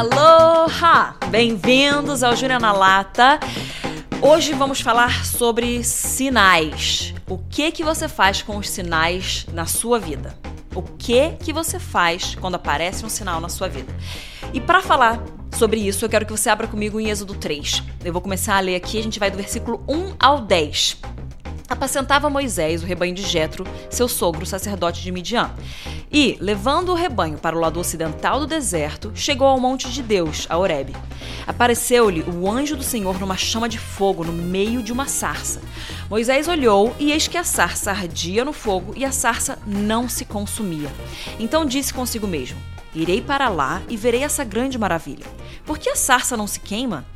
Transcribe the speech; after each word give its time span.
Aloha! 0.00 1.14
Bem-vindos 1.28 2.22
ao 2.22 2.34
Júlia 2.34 2.58
na 2.58 2.72
Lata. 2.72 3.38
Hoje 4.22 4.54
vamos 4.54 4.80
falar 4.80 5.26
sobre 5.26 5.84
sinais. 5.84 7.12
O 7.28 7.36
que 7.36 7.70
que 7.70 7.84
você 7.84 8.08
faz 8.08 8.40
com 8.40 8.56
os 8.56 8.70
sinais 8.70 9.44
na 9.52 9.66
sua 9.66 9.98
vida? 9.98 10.34
O 10.74 10.80
que 10.80 11.32
que 11.32 11.52
você 11.52 11.78
faz 11.78 12.34
quando 12.34 12.54
aparece 12.54 13.04
um 13.04 13.10
sinal 13.10 13.42
na 13.42 13.50
sua 13.50 13.68
vida? 13.68 13.94
E 14.54 14.60
para 14.60 14.80
falar 14.80 15.22
sobre 15.52 15.80
isso, 15.80 16.02
eu 16.02 16.08
quero 16.08 16.24
que 16.24 16.32
você 16.32 16.48
abra 16.48 16.66
comigo 16.66 16.98
em 16.98 17.10
Êxodo 17.10 17.34
3. 17.34 17.82
Eu 18.02 18.14
vou 18.14 18.22
começar 18.22 18.56
a 18.56 18.60
ler 18.60 18.76
aqui, 18.76 18.98
a 18.98 19.02
gente 19.02 19.20
vai 19.20 19.30
do 19.30 19.36
versículo 19.36 19.84
1 19.86 20.14
ao 20.18 20.40
10. 20.40 20.96
Apacentava 21.70 22.28
Moisés 22.28 22.82
o 22.82 22.86
rebanho 22.86 23.14
de 23.14 23.22
Jetro, 23.22 23.64
seu 23.88 24.08
sogro, 24.08 24.44
sacerdote 24.44 25.00
de 25.00 25.12
Midian. 25.12 25.52
E, 26.10 26.36
levando 26.40 26.88
o 26.88 26.96
rebanho 26.96 27.38
para 27.38 27.56
o 27.56 27.60
lado 27.60 27.78
ocidental 27.78 28.40
do 28.40 28.46
deserto, 28.48 29.12
chegou 29.14 29.46
ao 29.46 29.60
monte 29.60 29.88
de 29.88 30.02
Deus, 30.02 30.48
a 30.50 30.58
Horebe. 30.58 30.96
Apareceu-lhe 31.46 32.22
o 32.22 32.50
anjo 32.50 32.76
do 32.76 32.82
Senhor 32.82 33.20
numa 33.20 33.36
chama 33.36 33.68
de 33.68 33.78
fogo 33.78 34.24
no 34.24 34.32
meio 34.32 34.82
de 34.82 34.92
uma 34.92 35.06
sarça. 35.06 35.60
Moisés 36.10 36.48
olhou 36.48 36.92
e 36.98 37.12
eis 37.12 37.28
que 37.28 37.38
a 37.38 37.44
sarça 37.44 37.92
ardia 37.92 38.44
no 38.44 38.52
fogo 38.52 38.92
e 38.96 39.04
a 39.04 39.12
sarça 39.12 39.56
não 39.64 40.08
se 40.08 40.24
consumia. 40.24 40.90
Então 41.38 41.64
disse 41.64 41.94
consigo 41.94 42.26
mesmo: 42.26 42.58
Irei 42.92 43.22
para 43.22 43.48
lá 43.48 43.80
e 43.88 43.96
verei 43.96 44.24
essa 44.24 44.42
grande 44.42 44.76
maravilha. 44.76 45.24
Por 45.64 45.78
que 45.78 45.88
a 45.88 45.94
sarça 45.94 46.36
não 46.36 46.48
se 46.48 46.58
queima? 46.58 47.06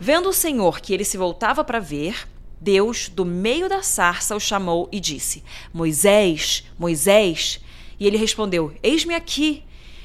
Vendo 0.00 0.28
o 0.28 0.32
Senhor 0.32 0.80
que 0.80 0.92
ele 0.92 1.04
se 1.04 1.16
voltava 1.16 1.62
para 1.62 1.78
ver, 1.78 2.26
Deus, 2.60 3.08
do 3.08 3.24
meio 3.24 3.68
da 3.68 3.82
sarça, 3.82 4.36
o 4.36 4.40
chamou 4.40 4.88
e 4.92 5.00
disse: 5.00 5.42
Moisés, 5.72 6.64
Moisés. 6.78 7.60
E 7.98 8.06
ele 8.06 8.18
respondeu: 8.18 8.74
Eis-me 8.82 9.14
aqui. 9.14 9.62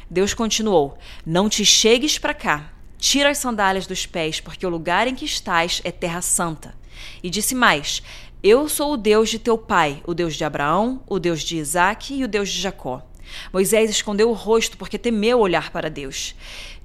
Deus 0.10 0.34
continuou: 0.34 0.98
Não 1.26 1.50
te 1.50 1.66
chegues 1.66 2.18
para 2.18 2.34
cá. 2.34 2.72
Tira 2.98 3.30
as 3.30 3.40
sandálias 3.40 3.86
dos 3.86 4.06
pés, 4.06 4.40
porque 4.40 4.66
o 4.66 4.70
lugar 4.70 5.08
em 5.08 5.16
que 5.16 5.26
estás 5.26 5.82
é 5.84 5.92
terra 5.92 6.22
santa. 6.22 6.74
E 7.22 7.30
disse 7.30 7.54
mais: 7.54 8.02
Eu 8.42 8.70
sou 8.70 8.94
o 8.94 8.98
Deus 8.98 9.30
de 9.30 9.38
teu 9.38 9.58
pai, 9.58 10.02
o 10.06 10.14
Deus 10.14 10.36
de 10.36 10.46
Abraão, 10.46 11.04
o 11.08 11.20
Deus 11.20 11.44
de 11.44 11.58
Isaque 11.58 12.16
e 12.16 12.24
o 12.24 12.28
Deus 12.28 12.50
de 12.50 12.62
Jacó. 12.62 13.06
Moisés 13.52 13.90
escondeu 13.90 14.30
o 14.30 14.34
rosto 14.34 14.78
porque 14.78 14.98
temeu 14.98 15.40
olhar 15.40 15.72
para 15.72 15.90
Deus. 15.90 16.36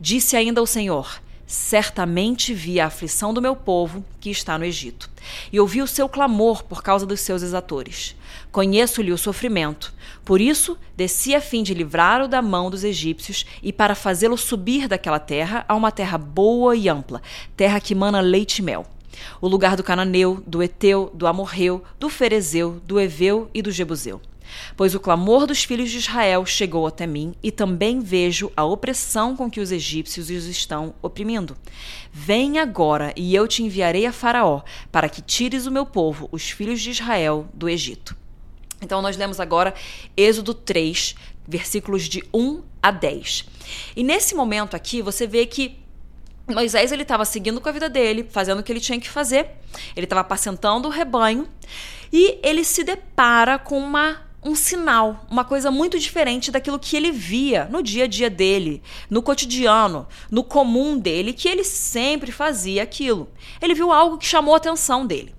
Disse 0.00 0.36
ainda 0.36 0.60
o 0.60 0.66
Senhor: 0.66 1.22
Certamente 1.50 2.54
vi 2.54 2.78
a 2.78 2.86
aflição 2.86 3.34
do 3.34 3.42
meu 3.42 3.56
povo 3.56 4.04
que 4.20 4.30
está 4.30 4.56
no 4.56 4.64
Egito, 4.64 5.10
e 5.52 5.58
ouvi 5.58 5.82
o 5.82 5.86
seu 5.86 6.08
clamor 6.08 6.62
por 6.62 6.80
causa 6.80 7.04
dos 7.04 7.18
seus 7.18 7.42
exatores. 7.42 8.14
Conheço-lhe 8.52 9.10
o 9.10 9.18
sofrimento. 9.18 9.92
Por 10.24 10.40
isso, 10.40 10.78
desci 10.96 11.34
a 11.34 11.40
fim 11.40 11.64
de 11.64 11.74
livrá-lo 11.74 12.28
da 12.28 12.40
mão 12.40 12.70
dos 12.70 12.84
egípcios 12.84 13.44
e 13.64 13.72
para 13.72 13.96
fazê-lo 13.96 14.36
subir 14.36 14.86
daquela 14.86 15.18
terra 15.18 15.64
a 15.66 15.74
uma 15.74 15.90
terra 15.90 16.16
boa 16.16 16.76
e 16.76 16.88
ampla, 16.88 17.20
terra 17.56 17.80
que 17.80 17.96
mana 17.96 18.20
leite 18.20 18.60
e 18.60 18.62
mel. 18.62 18.86
O 19.40 19.48
lugar 19.48 19.76
do 19.76 19.82
cananeu, 19.82 20.40
do 20.46 20.62
eteu, 20.62 21.10
do 21.12 21.26
amorreu, 21.26 21.82
do 21.98 22.08
ferezeu, 22.08 22.80
do 22.86 23.00
eveu 23.00 23.50
e 23.52 23.60
do 23.60 23.72
jebuseu 23.72 24.20
Pois 24.76 24.94
o 24.94 25.00
clamor 25.00 25.46
dos 25.46 25.64
filhos 25.64 25.90
de 25.90 25.98
Israel 25.98 26.44
chegou 26.46 26.86
até 26.86 27.06
mim, 27.06 27.34
e 27.42 27.50
também 27.50 28.00
vejo 28.00 28.50
a 28.56 28.64
opressão 28.64 29.36
com 29.36 29.50
que 29.50 29.60
os 29.60 29.72
egípcios 29.72 30.30
os 30.30 30.46
estão 30.46 30.94
oprimindo. 31.02 31.56
Vem 32.12 32.58
agora, 32.58 33.12
e 33.16 33.34
eu 33.34 33.46
te 33.46 33.62
enviarei 33.62 34.06
a 34.06 34.12
Faraó, 34.12 34.62
para 34.90 35.08
que 35.08 35.22
tires 35.22 35.66
o 35.66 35.70
meu 35.70 35.86
povo, 35.86 36.28
os 36.32 36.50
filhos 36.50 36.80
de 36.80 36.90
Israel, 36.90 37.48
do 37.54 37.68
Egito. 37.68 38.16
Então, 38.82 39.02
nós 39.02 39.16
lemos 39.16 39.38
agora 39.38 39.74
Êxodo 40.16 40.54
3, 40.54 41.14
versículos 41.46 42.08
de 42.08 42.24
1 42.32 42.62
a 42.82 42.90
10. 42.90 43.44
E 43.94 44.02
nesse 44.02 44.34
momento 44.34 44.74
aqui, 44.74 45.02
você 45.02 45.26
vê 45.26 45.44
que 45.44 45.78
Moisés 46.48 46.90
ele 46.90 47.02
estava 47.02 47.24
seguindo 47.24 47.60
com 47.60 47.68
a 47.68 47.72
vida 47.72 47.88
dele, 47.88 48.26
fazendo 48.30 48.60
o 48.60 48.62
que 48.62 48.72
ele 48.72 48.80
tinha 48.80 48.98
que 49.00 49.08
fazer. 49.08 49.50
Ele 49.94 50.06
estava 50.06 50.22
apacentando 50.22 50.86
o 50.86 50.90
rebanho 50.90 51.48
e 52.12 52.38
ele 52.42 52.64
se 52.64 52.82
depara 52.82 53.58
com 53.58 53.78
uma 53.78 54.22
um 54.42 54.54
sinal, 54.54 55.26
uma 55.30 55.44
coisa 55.44 55.70
muito 55.70 55.98
diferente 55.98 56.50
daquilo 56.50 56.78
que 56.78 56.96
ele 56.96 57.12
via 57.12 57.66
no 57.66 57.82
dia 57.82 58.04
a 58.04 58.06
dia 58.06 58.30
dele, 58.30 58.82
no 59.08 59.22
cotidiano, 59.22 60.08
no 60.30 60.42
comum 60.42 60.98
dele, 60.98 61.32
que 61.32 61.48
ele 61.48 61.62
sempre 61.62 62.32
fazia 62.32 62.82
aquilo. 62.82 63.28
Ele 63.60 63.74
viu 63.74 63.92
algo 63.92 64.16
que 64.16 64.26
chamou 64.26 64.54
a 64.54 64.56
atenção 64.56 65.06
dele. 65.06 65.34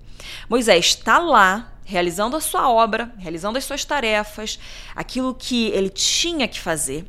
Moisés 0.48 0.86
está 0.86 1.18
lá, 1.18 1.72
realizando 1.84 2.36
a 2.36 2.40
sua 2.40 2.70
obra, 2.70 3.12
realizando 3.18 3.58
as 3.58 3.64
suas 3.64 3.84
tarefas, 3.84 4.58
aquilo 4.94 5.34
que 5.34 5.68
ele 5.68 5.88
tinha 5.88 6.46
que 6.46 6.60
fazer, 6.60 7.04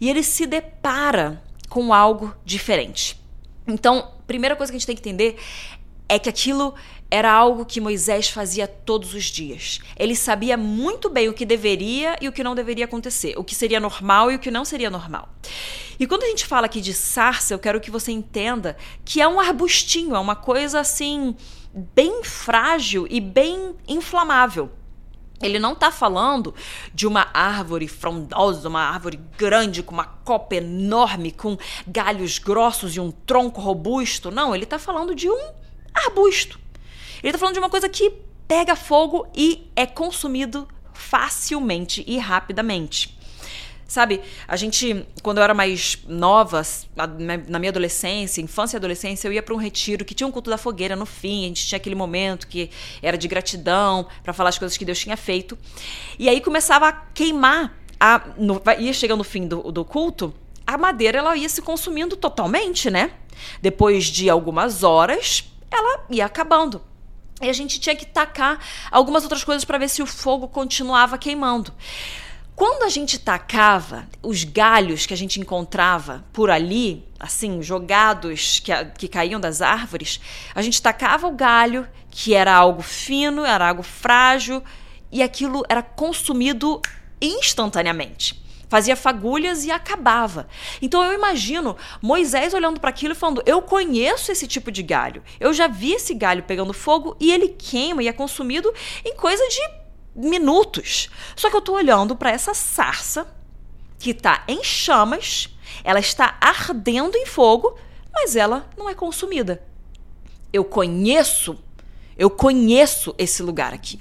e 0.00 0.10
ele 0.10 0.22
se 0.22 0.46
depara 0.46 1.42
com 1.68 1.94
algo 1.94 2.34
diferente. 2.44 3.18
Então, 3.66 4.12
primeira 4.26 4.54
coisa 4.54 4.70
que 4.70 4.76
a 4.76 4.78
gente 4.78 4.86
tem 4.86 4.96
que 4.96 5.02
entender 5.02 5.38
é 6.08 6.18
que 6.18 6.28
aquilo 6.28 6.74
era 7.10 7.32
algo 7.32 7.64
que 7.64 7.80
Moisés 7.80 8.28
fazia 8.28 8.68
todos 8.68 9.14
os 9.14 9.24
dias. 9.24 9.80
Ele 9.96 10.14
sabia 10.14 10.56
muito 10.56 11.08
bem 11.08 11.28
o 11.28 11.34
que 11.34 11.46
deveria 11.46 12.16
e 12.20 12.28
o 12.28 12.32
que 12.32 12.44
não 12.44 12.54
deveria 12.54 12.84
acontecer, 12.84 13.34
o 13.38 13.44
que 13.44 13.54
seria 13.54 13.80
normal 13.80 14.30
e 14.30 14.36
o 14.36 14.38
que 14.38 14.50
não 14.50 14.64
seria 14.64 14.90
normal. 14.90 15.28
E 15.98 16.06
quando 16.06 16.22
a 16.24 16.26
gente 16.26 16.46
fala 16.46 16.66
aqui 16.66 16.80
de 16.80 16.92
sarça, 16.92 17.54
eu 17.54 17.58
quero 17.58 17.80
que 17.80 17.90
você 17.90 18.12
entenda 18.12 18.76
que 19.04 19.20
é 19.20 19.26
um 19.26 19.40
arbustinho, 19.40 20.14
é 20.14 20.18
uma 20.18 20.36
coisa 20.36 20.80
assim 20.80 21.34
bem 21.72 22.22
frágil 22.22 23.06
e 23.08 23.20
bem 23.20 23.74
inflamável. 23.86 24.70
Ele 25.40 25.58
não 25.58 25.72
está 25.72 25.90
falando 25.90 26.52
de 26.92 27.06
uma 27.06 27.28
árvore 27.32 27.86
frondosa, 27.86 28.68
uma 28.68 28.82
árvore 28.82 29.20
grande, 29.36 29.84
com 29.84 29.94
uma 29.94 30.04
copa 30.04 30.56
enorme, 30.56 31.30
com 31.30 31.56
galhos 31.86 32.38
grossos 32.38 32.96
e 32.96 33.00
um 33.00 33.10
tronco 33.10 33.60
robusto. 33.60 34.30
Não, 34.32 34.54
ele 34.54 34.64
está 34.64 34.78
falando 34.78 35.14
de 35.14 35.30
um 35.30 35.52
arbusto. 35.94 36.58
Ele 37.22 37.28
está 37.28 37.38
falando 37.38 37.54
de 37.54 37.60
uma 37.60 37.70
coisa 37.70 37.88
que 37.88 38.12
pega 38.46 38.74
fogo 38.74 39.26
e 39.34 39.70
é 39.76 39.86
consumido 39.86 40.66
facilmente 40.92 42.02
e 42.06 42.18
rapidamente. 42.18 43.18
Sabe, 43.86 44.20
a 44.46 44.54
gente, 44.54 45.06
quando 45.22 45.38
eu 45.38 45.44
era 45.44 45.54
mais 45.54 45.96
nova, 46.06 46.60
na 47.48 47.58
minha 47.58 47.70
adolescência, 47.70 48.42
infância 48.42 48.76
e 48.76 48.78
adolescência, 48.78 49.26
eu 49.26 49.32
ia 49.32 49.42
para 49.42 49.54
um 49.54 49.56
retiro 49.56 50.04
que 50.04 50.14
tinha 50.14 50.26
um 50.26 50.30
culto 50.30 50.50
da 50.50 50.58
fogueira 50.58 50.94
no 50.94 51.06
fim, 51.06 51.44
a 51.44 51.48
gente 51.48 51.66
tinha 51.66 51.78
aquele 51.78 51.94
momento 51.94 52.46
que 52.46 52.68
era 53.00 53.16
de 53.16 53.26
gratidão 53.26 54.06
para 54.22 54.34
falar 54.34 54.50
as 54.50 54.58
coisas 54.58 54.76
que 54.76 54.84
Deus 54.84 54.98
tinha 54.98 55.16
feito. 55.16 55.56
E 56.18 56.28
aí 56.28 56.38
começava 56.42 56.86
a 56.86 56.92
queimar, 56.92 57.78
a, 57.98 58.26
no, 58.36 58.60
ia 58.78 58.92
chegando 58.92 59.18
no 59.18 59.24
fim 59.24 59.48
do, 59.48 59.72
do 59.72 59.82
culto, 59.86 60.34
a 60.66 60.76
madeira 60.76 61.20
ela 61.20 61.34
ia 61.34 61.48
se 61.48 61.62
consumindo 61.62 62.14
totalmente, 62.14 62.90
né? 62.90 63.12
Depois 63.62 64.04
de 64.04 64.28
algumas 64.28 64.82
horas, 64.82 65.50
ela 65.70 66.04
ia 66.10 66.26
acabando. 66.26 66.82
E 67.40 67.48
a 67.48 67.52
gente 67.52 67.78
tinha 67.78 67.94
que 67.94 68.06
tacar 68.06 68.58
algumas 68.90 69.22
outras 69.22 69.44
coisas 69.44 69.64
para 69.64 69.78
ver 69.78 69.88
se 69.88 70.02
o 70.02 70.06
fogo 70.06 70.48
continuava 70.48 71.16
queimando. 71.16 71.72
Quando 72.56 72.82
a 72.82 72.88
gente 72.88 73.20
tacava 73.20 74.08
os 74.20 74.42
galhos 74.42 75.06
que 75.06 75.14
a 75.14 75.16
gente 75.16 75.38
encontrava 75.38 76.24
por 76.32 76.50
ali, 76.50 77.04
assim, 77.20 77.62
jogados 77.62 78.58
que, 78.58 78.72
que 78.98 79.06
caíam 79.06 79.40
das 79.40 79.62
árvores, 79.62 80.20
a 80.52 80.60
gente 80.60 80.82
tacava 80.82 81.28
o 81.28 81.32
galho, 81.32 81.86
que 82.10 82.34
era 82.34 82.52
algo 82.52 82.82
fino, 82.82 83.44
era 83.44 83.68
algo 83.68 83.84
frágil, 83.84 84.60
e 85.12 85.22
aquilo 85.22 85.62
era 85.68 85.82
consumido 85.82 86.82
instantaneamente 87.20 88.47
fazia 88.68 88.94
fagulhas 88.94 89.64
e 89.64 89.70
acabava. 89.70 90.46
Então 90.80 91.02
eu 91.02 91.14
imagino 91.14 91.76
Moisés 92.00 92.54
olhando 92.54 92.80
para 92.80 92.90
aquilo 92.90 93.12
e 93.12 93.16
falando: 93.16 93.42
Eu 93.46 93.62
conheço 93.62 94.30
esse 94.30 94.46
tipo 94.46 94.70
de 94.70 94.82
galho. 94.82 95.22
Eu 95.40 95.52
já 95.52 95.66
vi 95.66 95.92
esse 95.92 96.14
galho 96.14 96.42
pegando 96.42 96.72
fogo 96.72 97.16
e 97.18 97.32
ele 97.32 97.48
queima 97.48 98.02
e 98.02 98.08
é 98.08 98.12
consumido 98.12 98.72
em 99.04 99.16
coisa 99.16 99.42
de 99.48 99.60
minutos. 100.14 101.08
Só 101.36 101.48
que 101.48 101.56
eu 101.56 101.60
estou 101.60 101.76
olhando 101.76 102.14
para 102.16 102.30
essa 102.30 102.54
sarça 102.54 103.34
que 103.98 104.10
está 104.10 104.44
em 104.46 104.62
chamas, 104.62 105.48
ela 105.82 105.98
está 105.98 106.36
ardendo 106.40 107.16
em 107.16 107.26
fogo, 107.26 107.76
mas 108.12 108.36
ela 108.36 108.68
não 108.76 108.88
é 108.88 108.94
consumida. 108.94 109.62
Eu 110.52 110.64
conheço, 110.64 111.58
eu 112.16 112.30
conheço 112.30 113.14
esse 113.18 113.42
lugar 113.42 113.74
aqui. 113.74 114.00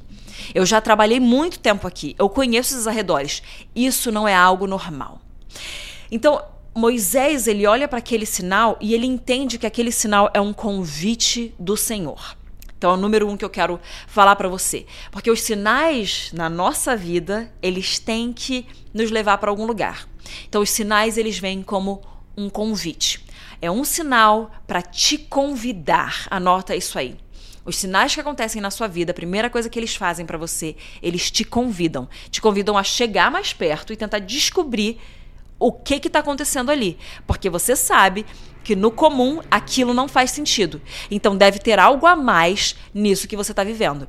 Eu 0.58 0.66
já 0.66 0.82
trabalhei 0.82 1.20
muito 1.20 1.60
tempo 1.60 1.86
aqui, 1.86 2.16
eu 2.18 2.28
conheço 2.28 2.74
esses 2.74 2.88
arredores. 2.88 3.44
Isso 3.76 4.12
não 4.12 4.28
é 4.28 4.34
algo 4.34 4.66
normal. 4.66 5.22
Então, 6.10 6.44
Moisés, 6.74 7.46
ele 7.46 7.68
olha 7.68 7.88
para 7.88 8.00
aquele 8.00 8.26
sinal 8.26 8.76
e 8.82 8.96
ele 8.96 9.06
entende 9.06 9.60
que 9.60 9.68
aquele 9.68 9.92
sinal 9.92 10.32
é 10.34 10.42
um 10.42 10.52
convite 10.52 11.54
do 11.60 11.78
Senhor. 11.78 12.36
Então, 12.76 12.90
é 12.90 12.94
o 12.96 12.98
número 12.98 13.30
um 13.30 13.38
que 13.38 13.46
eu 13.46 13.52
quero 13.52 13.80
falar 14.08 14.36
para 14.36 14.50
você. 14.50 14.88
Porque 15.12 15.30
os 15.30 15.42
sinais 15.42 16.32
na 16.34 16.50
nossa 16.50 16.98
vida, 16.98 17.54
eles 17.62 18.00
têm 18.00 18.34
que 18.34 18.66
nos 18.92 19.12
levar 19.12 19.38
para 19.38 19.52
algum 19.52 19.68
lugar. 19.68 20.10
Então, 20.50 20.64
os 20.64 20.72
sinais, 20.72 21.20
eles 21.20 21.38
vêm 21.38 21.62
como 21.62 22.02
um 22.36 22.50
convite. 22.50 23.24
É 23.62 23.70
um 23.70 23.84
sinal 23.84 24.50
para 24.66 24.82
te 24.82 25.20
convidar. 25.20 26.26
Anota 26.32 26.76
isso 26.76 26.98
aí. 26.98 27.16
Os 27.68 27.76
sinais 27.76 28.16
que 28.16 28.22
acontecem 28.22 28.62
na 28.62 28.72
sua 28.72 28.88
vida, 28.88 29.12
a 29.12 29.14
primeira 29.14 29.50
coisa 29.50 29.70
que 29.70 29.78
eles 29.78 29.94
fazem 29.94 30.26
para 30.26 30.38
você, 30.38 30.74
eles 31.04 31.30
te 31.30 31.44
convidam. 31.44 32.08
Te 32.32 32.40
convidam 32.40 32.78
a 32.78 32.84
chegar 32.84 33.30
mais 33.30 33.52
perto 33.52 33.92
e 33.92 33.98
tentar 33.98 34.20
descobrir 34.20 34.98
o 35.60 35.74
que 35.74 36.00
que 36.00 36.10
tá 36.10 36.20
acontecendo 36.20 36.72
ali, 36.72 36.98
porque 37.26 37.50
você 37.50 37.76
sabe 37.76 38.26
que 38.64 38.74
no 38.74 38.90
comum 38.90 39.42
aquilo 39.52 39.94
não 39.94 40.08
faz 40.08 40.32
sentido. 40.32 40.82
Então 41.12 41.36
deve 41.36 41.60
ter 41.60 41.78
algo 41.78 42.08
a 42.08 42.16
mais 42.16 42.74
nisso 42.94 43.28
que 43.28 43.36
você 43.36 43.52
está 43.52 43.66
vivendo. 43.66 44.08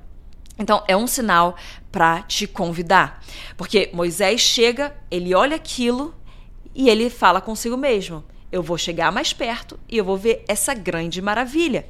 Então 0.56 0.84
é 0.86 0.96
um 0.96 1.08
sinal 1.08 1.56
para 1.90 2.22
te 2.22 2.46
convidar, 2.46 3.24
porque 3.56 3.90
Moisés 3.92 4.40
chega, 4.40 4.94
ele 5.10 5.34
olha 5.34 5.56
aquilo 5.56 6.14
e 6.72 6.88
ele 6.88 7.10
fala 7.10 7.40
consigo 7.40 7.76
mesmo: 7.76 8.24
eu 8.52 8.62
vou 8.62 8.78
chegar 8.78 9.10
mais 9.10 9.32
perto 9.32 9.80
e 9.88 9.96
eu 9.96 10.04
vou 10.04 10.16
ver 10.16 10.44
essa 10.46 10.74
grande 10.74 11.20
maravilha, 11.20 11.88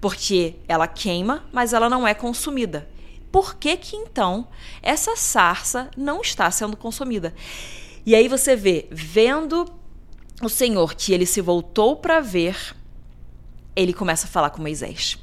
porque 0.00 0.56
ela 0.66 0.86
queima, 0.86 1.44
mas 1.52 1.72
ela 1.72 1.88
não 1.88 2.06
é 2.06 2.14
consumida. 2.14 2.88
Por 3.30 3.54
que 3.54 3.76
que 3.76 3.96
então 3.96 4.48
essa 4.82 5.14
sarça 5.14 5.90
não 5.96 6.20
está 6.20 6.50
sendo 6.50 6.76
consumida? 6.76 7.34
E 8.04 8.14
aí 8.14 8.26
você 8.26 8.56
vê, 8.56 8.88
vendo 8.90 9.70
o 10.42 10.48
Senhor 10.48 10.94
que 10.94 11.12
ele 11.12 11.26
se 11.26 11.40
voltou 11.40 11.96
para 11.96 12.20
ver, 12.20 12.74
ele 13.76 13.92
começa 13.92 14.26
a 14.26 14.30
falar 14.30 14.50
com 14.50 14.62
Moisés. 14.62 15.18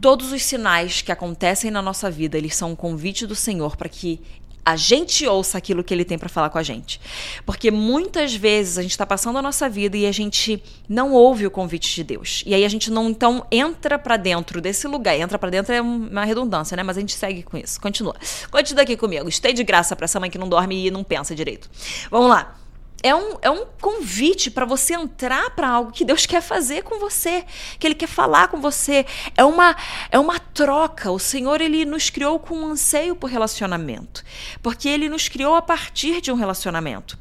Todos 0.00 0.32
os 0.32 0.42
sinais 0.42 1.02
que 1.02 1.12
acontecem 1.12 1.70
na 1.70 1.80
nossa 1.80 2.10
vida, 2.10 2.36
eles 2.36 2.54
são 2.54 2.72
um 2.72 2.76
convite 2.76 3.26
do 3.26 3.34
Senhor 3.34 3.76
para 3.76 3.88
que 3.88 4.20
a 4.64 4.76
gente 4.76 5.26
ouça 5.26 5.58
aquilo 5.58 5.84
que 5.84 5.92
ele 5.92 6.04
tem 6.04 6.18
para 6.18 6.28
falar 6.28 6.48
com 6.50 6.58
a 6.58 6.62
gente. 6.62 7.00
Porque 7.44 7.70
muitas 7.70 8.34
vezes 8.34 8.78
a 8.78 8.82
gente 8.82 8.92
está 8.92 9.04
passando 9.04 9.38
a 9.38 9.42
nossa 9.42 9.68
vida 9.68 9.96
e 9.96 10.06
a 10.06 10.12
gente 10.12 10.62
não 10.88 11.12
ouve 11.12 11.46
o 11.46 11.50
convite 11.50 11.94
de 11.94 12.02
Deus. 12.02 12.42
E 12.46 12.54
aí 12.54 12.64
a 12.64 12.68
gente 12.68 12.90
não 12.90 13.10
então 13.10 13.46
entra 13.50 13.98
para 13.98 14.16
dentro 14.16 14.60
desse 14.60 14.88
lugar. 14.88 15.16
Entra 15.16 15.38
para 15.38 15.50
dentro 15.50 15.74
é 15.74 15.80
uma 15.80 16.24
redundância, 16.24 16.76
né? 16.76 16.82
Mas 16.82 16.96
a 16.96 17.00
gente 17.00 17.14
segue 17.14 17.42
com 17.42 17.56
isso. 17.56 17.80
Continua. 17.80 18.16
Continua 18.50 18.82
aqui 18.82 18.96
comigo. 18.96 19.30
Stay 19.30 19.52
de 19.52 19.64
graça 19.64 19.94
para 19.94 20.04
essa 20.04 20.18
mãe 20.18 20.30
que 20.30 20.38
não 20.38 20.48
dorme 20.48 20.86
e 20.86 20.90
não 20.90 21.04
pensa 21.04 21.34
direito. 21.34 21.68
Vamos 22.10 22.30
lá 22.30 22.63
é 23.04 23.14
um, 23.14 23.36
é 23.42 23.50
um 23.50 23.66
convite 23.82 24.50
para 24.50 24.64
você 24.64 24.94
entrar 24.94 25.50
para 25.50 25.68
algo 25.68 25.92
que 25.92 26.06
Deus 26.06 26.24
quer 26.24 26.40
fazer 26.40 26.82
com 26.82 26.98
você, 26.98 27.44
que 27.78 27.86
Ele 27.86 27.94
quer 27.94 28.06
falar 28.06 28.48
com 28.48 28.62
você. 28.62 29.04
É 29.36 29.44
uma, 29.44 29.76
é 30.10 30.18
uma 30.18 30.38
troca. 30.38 31.10
O 31.10 31.18
Senhor 31.18 31.60
ele 31.60 31.84
nos 31.84 32.08
criou 32.08 32.38
com 32.38 32.56
um 32.56 32.68
anseio 32.68 33.14
por 33.14 33.28
relacionamento, 33.28 34.24
porque 34.62 34.88
Ele 34.88 35.10
nos 35.10 35.28
criou 35.28 35.54
a 35.54 35.60
partir 35.60 36.22
de 36.22 36.32
um 36.32 36.34
relacionamento. 36.34 37.18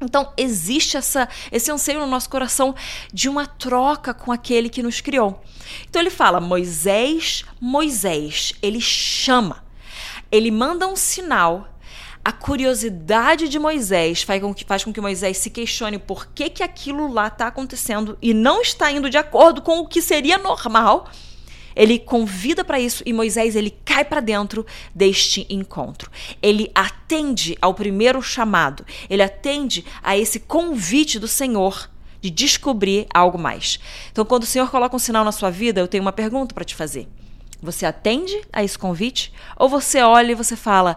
Então, 0.00 0.32
existe 0.36 0.96
essa, 0.96 1.28
esse 1.50 1.72
anseio 1.72 1.98
no 1.98 2.06
nosso 2.06 2.30
coração 2.30 2.72
de 3.12 3.28
uma 3.28 3.46
troca 3.46 4.14
com 4.14 4.30
aquele 4.30 4.68
que 4.68 4.82
nos 4.82 5.00
criou. 5.00 5.42
Então, 5.88 6.00
ele 6.00 6.10
fala: 6.10 6.38
Moisés, 6.38 7.44
Moisés, 7.60 8.52
ele 8.62 8.80
chama, 8.80 9.64
ele 10.30 10.52
manda 10.52 10.86
um 10.86 10.94
sinal 10.94 11.75
a 12.26 12.32
curiosidade 12.32 13.48
de 13.48 13.56
Moisés 13.56 14.24
faz 14.24 14.42
com 14.42 14.52
que, 14.52 14.64
faz 14.64 14.82
com 14.82 14.92
que 14.92 15.00
Moisés 15.00 15.38
se 15.38 15.48
questione 15.48 15.96
por 15.96 16.26
que, 16.26 16.50
que 16.50 16.64
aquilo 16.64 17.06
lá 17.06 17.28
está 17.28 17.46
acontecendo 17.46 18.18
e 18.20 18.34
não 18.34 18.60
está 18.60 18.90
indo 18.90 19.08
de 19.08 19.16
acordo 19.16 19.62
com 19.62 19.78
o 19.78 19.86
que 19.86 20.02
seria 20.02 20.36
normal. 20.36 21.08
Ele 21.76 22.00
convida 22.00 22.64
para 22.64 22.80
isso 22.80 23.04
e 23.06 23.12
Moisés 23.12 23.54
ele 23.54 23.70
cai 23.84 24.04
para 24.04 24.20
dentro 24.20 24.66
deste 24.92 25.46
encontro. 25.48 26.10
Ele 26.42 26.68
atende 26.74 27.56
ao 27.62 27.72
primeiro 27.72 28.20
chamado, 28.20 28.84
ele 29.08 29.22
atende 29.22 29.84
a 30.02 30.18
esse 30.18 30.40
convite 30.40 31.20
do 31.20 31.28
Senhor 31.28 31.88
de 32.20 32.28
descobrir 32.28 33.06
algo 33.14 33.38
mais. 33.38 33.78
Então, 34.10 34.24
quando 34.24 34.42
o 34.42 34.46
Senhor 34.46 34.68
coloca 34.68 34.96
um 34.96 34.98
sinal 34.98 35.24
na 35.24 35.30
sua 35.30 35.50
vida, 35.50 35.78
eu 35.78 35.86
tenho 35.86 36.02
uma 36.02 36.10
pergunta 36.10 36.52
para 36.52 36.64
te 36.64 36.74
fazer. 36.74 37.06
Você 37.62 37.86
atende 37.86 38.40
a 38.52 38.62
esse 38.62 38.78
convite 38.78 39.32
ou 39.56 39.68
você 39.68 40.02
olha 40.02 40.32
e 40.32 40.34
você 40.34 40.56
fala: 40.56 40.96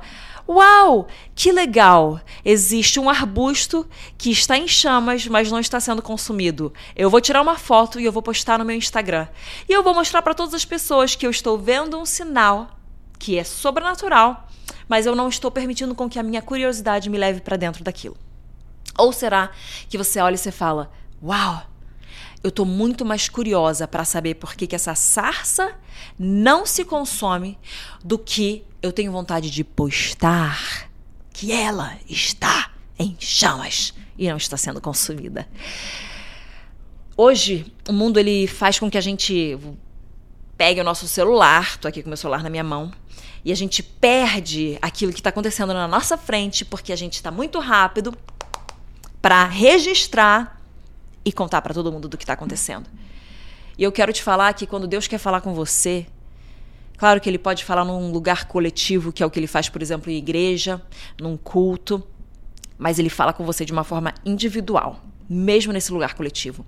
Uau, 0.50 1.08
que 1.36 1.52
legal! 1.52 2.20
Existe 2.44 3.00
um 3.00 3.08
arbusto 3.08 3.88
que 4.18 4.32
está 4.32 4.58
em 4.58 4.68
chamas, 4.68 5.28
mas 5.28 5.52
não 5.52 5.60
está 5.60 5.80
sendo 5.80 6.02
consumido. 6.02 6.74
Eu 6.96 7.08
vou 7.08 7.22
tirar 7.22 7.44
uma 7.44 7.56
foto 7.56 8.00
e 8.00 8.06
eu 8.06 8.12
vou 8.12 8.24
postar 8.24 8.58
no 8.58 8.66
meu 8.66 8.76
Instagram. 8.76 9.28
E 9.70 9.72
eu 9.72 9.84
vou 9.84 9.94
mostrar 9.94 10.24
para 10.24 10.34
todas 10.34 10.56
as 10.56 10.66
pessoas 10.66 11.14
que 11.14 11.24
eu 11.24 11.30
estou 11.30 11.56
vendo 11.56 12.00
um 12.00 12.06
sinal 12.06 12.80
que 13.20 13.38
é 13.38 13.44
sobrenatural, 13.44 14.48
mas 14.88 15.06
eu 15.06 15.16
não 15.16 15.30
estou 15.30 15.52
permitindo 15.52 15.94
com 15.94 16.10
que 16.10 16.18
a 16.18 16.24
minha 16.24 16.42
curiosidade 16.42 17.12
me 17.12 17.18
leve 17.20 17.42
para 17.42 17.56
dentro 17.56 17.84
daquilo. 17.84 18.18
Ou 18.98 19.14
será 19.14 19.52
que 19.88 20.00
você 20.00 20.20
olha 20.20 20.34
e 20.34 20.38
você 20.40 20.52
fala: 20.52 20.90
Uau! 21.22 21.62
Eu 22.44 22.50
estou 22.50 22.66
muito 22.66 23.06
mais 23.06 23.28
curiosa 23.28 23.88
para 23.88 24.06
saber 24.06 24.36
por 24.36 24.56
que, 24.56 24.68
que 24.68 24.76
essa 24.76 24.96
sarça 24.96 25.76
não 26.18 26.66
se 26.66 26.86
consome 26.86 27.58
do 28.04 28.18
que 28.18 28.64
eu 28.82 28.92
tenho 28.92 29.12
vontade 29.12 29.50
de 29.50 29.64
postar 29.64 30.90
que 31.34 31.52
ela 31.52 31.98
está 32.08 32.72
em 32.98 33.16
chamas 33.20 33.94
e 34.18 34.28
não 34.30 34.38
está 34.38 34.58
sendo 34.58 34.82
consumida. 34.82 35.48
Hoje, 37.16 37.72
o 37.88 37.94
mundo 37.94 38.20
ele 38.20 38.48
faz 38.48 38.80
com 38.80 38.90
que 38.90 38.98
a 38.98 39.02
gente 39.02 39.58
pegue 40.58 40.82
o 40.82 40.84
nosso 40.84 41.08
celular, 41.08 41.78
tô 41.78 41.88
aqui 41.88 42.04
com 42.04 42.10
meu 42.10 42.18
celular 42.18 42.44
na 42.44 42.50
minha 42.50 42.64
mão, 42.64 42.92
e 43.44 43.52
a 43.52 43.56
gente 43.56 43.82
perde 43.82 44.78
aquilo 44.82 45.14
que 45.14 45.20
está 45.20 45.30
acontecendo 45.30 45.74
na 45.74 45.88
nossa 45.88 46.18
frente 46.18 46.66
porque 46.66 46.92
a 46.92 46.96
gente 46.96 47.14
está 47.14 47.32
muito 47.32 47.60
rápido 47.60 48.14
para 49.22 49.46
registrar 49.46 50.59
e 51.24 51.32
contar 51.32 51.62
para 51.62 51.74
todo 51.74 51.92
mundo 51.92 52.08
do 52.08 52.18
que 52.18 52.24
está 52.24 52.34
acontecendo. 52.34 52.90
E 53.78 53.84
eu 53.84 53.92
quero 53.92 54.12
te 54.12 54.22
falar 54.22 54.54
que 54.54 54.68
quando 54.68 54.88
Deus 54.88 55.08
quer 55.08 55.18
falar 55.18 55.42
com 55.42 55.54
você, 55.54 56.06
claro 56.98 57.22
que 57.22 57.30
ele 57.30 57.38
pode 57.38 57.64
falar 57.64 57.86
num 57.86 58.12
lugar 58.12 58.46
coletivo, 58.46 59.14
que 59.14 59.24
é 59.24 59.26
o 59.26 59.30
que 59.30 59.40
ele 59.40 59.48
faz, 59.48 59.70
por 59.70 59.82
exemplo, 59.82 60.12
em 60.12 60.18
igreja, 60.18 60.82
num 61.20 61.38
culto, 61.38 62.06
mas 62.78 63.00
ele 63.00 63.10
fala 63.10 63.34
com 63.34 63.46
você 63.46 63.64
de 63.64 63.72
uma 63.72 63.84
forma 63.84 64.14
individual, 64.26 65.02
mesmo 65.30 65.72
nesse 65.72 65.92
lugar 65.92 66.14
coletivo. 66.14 66.66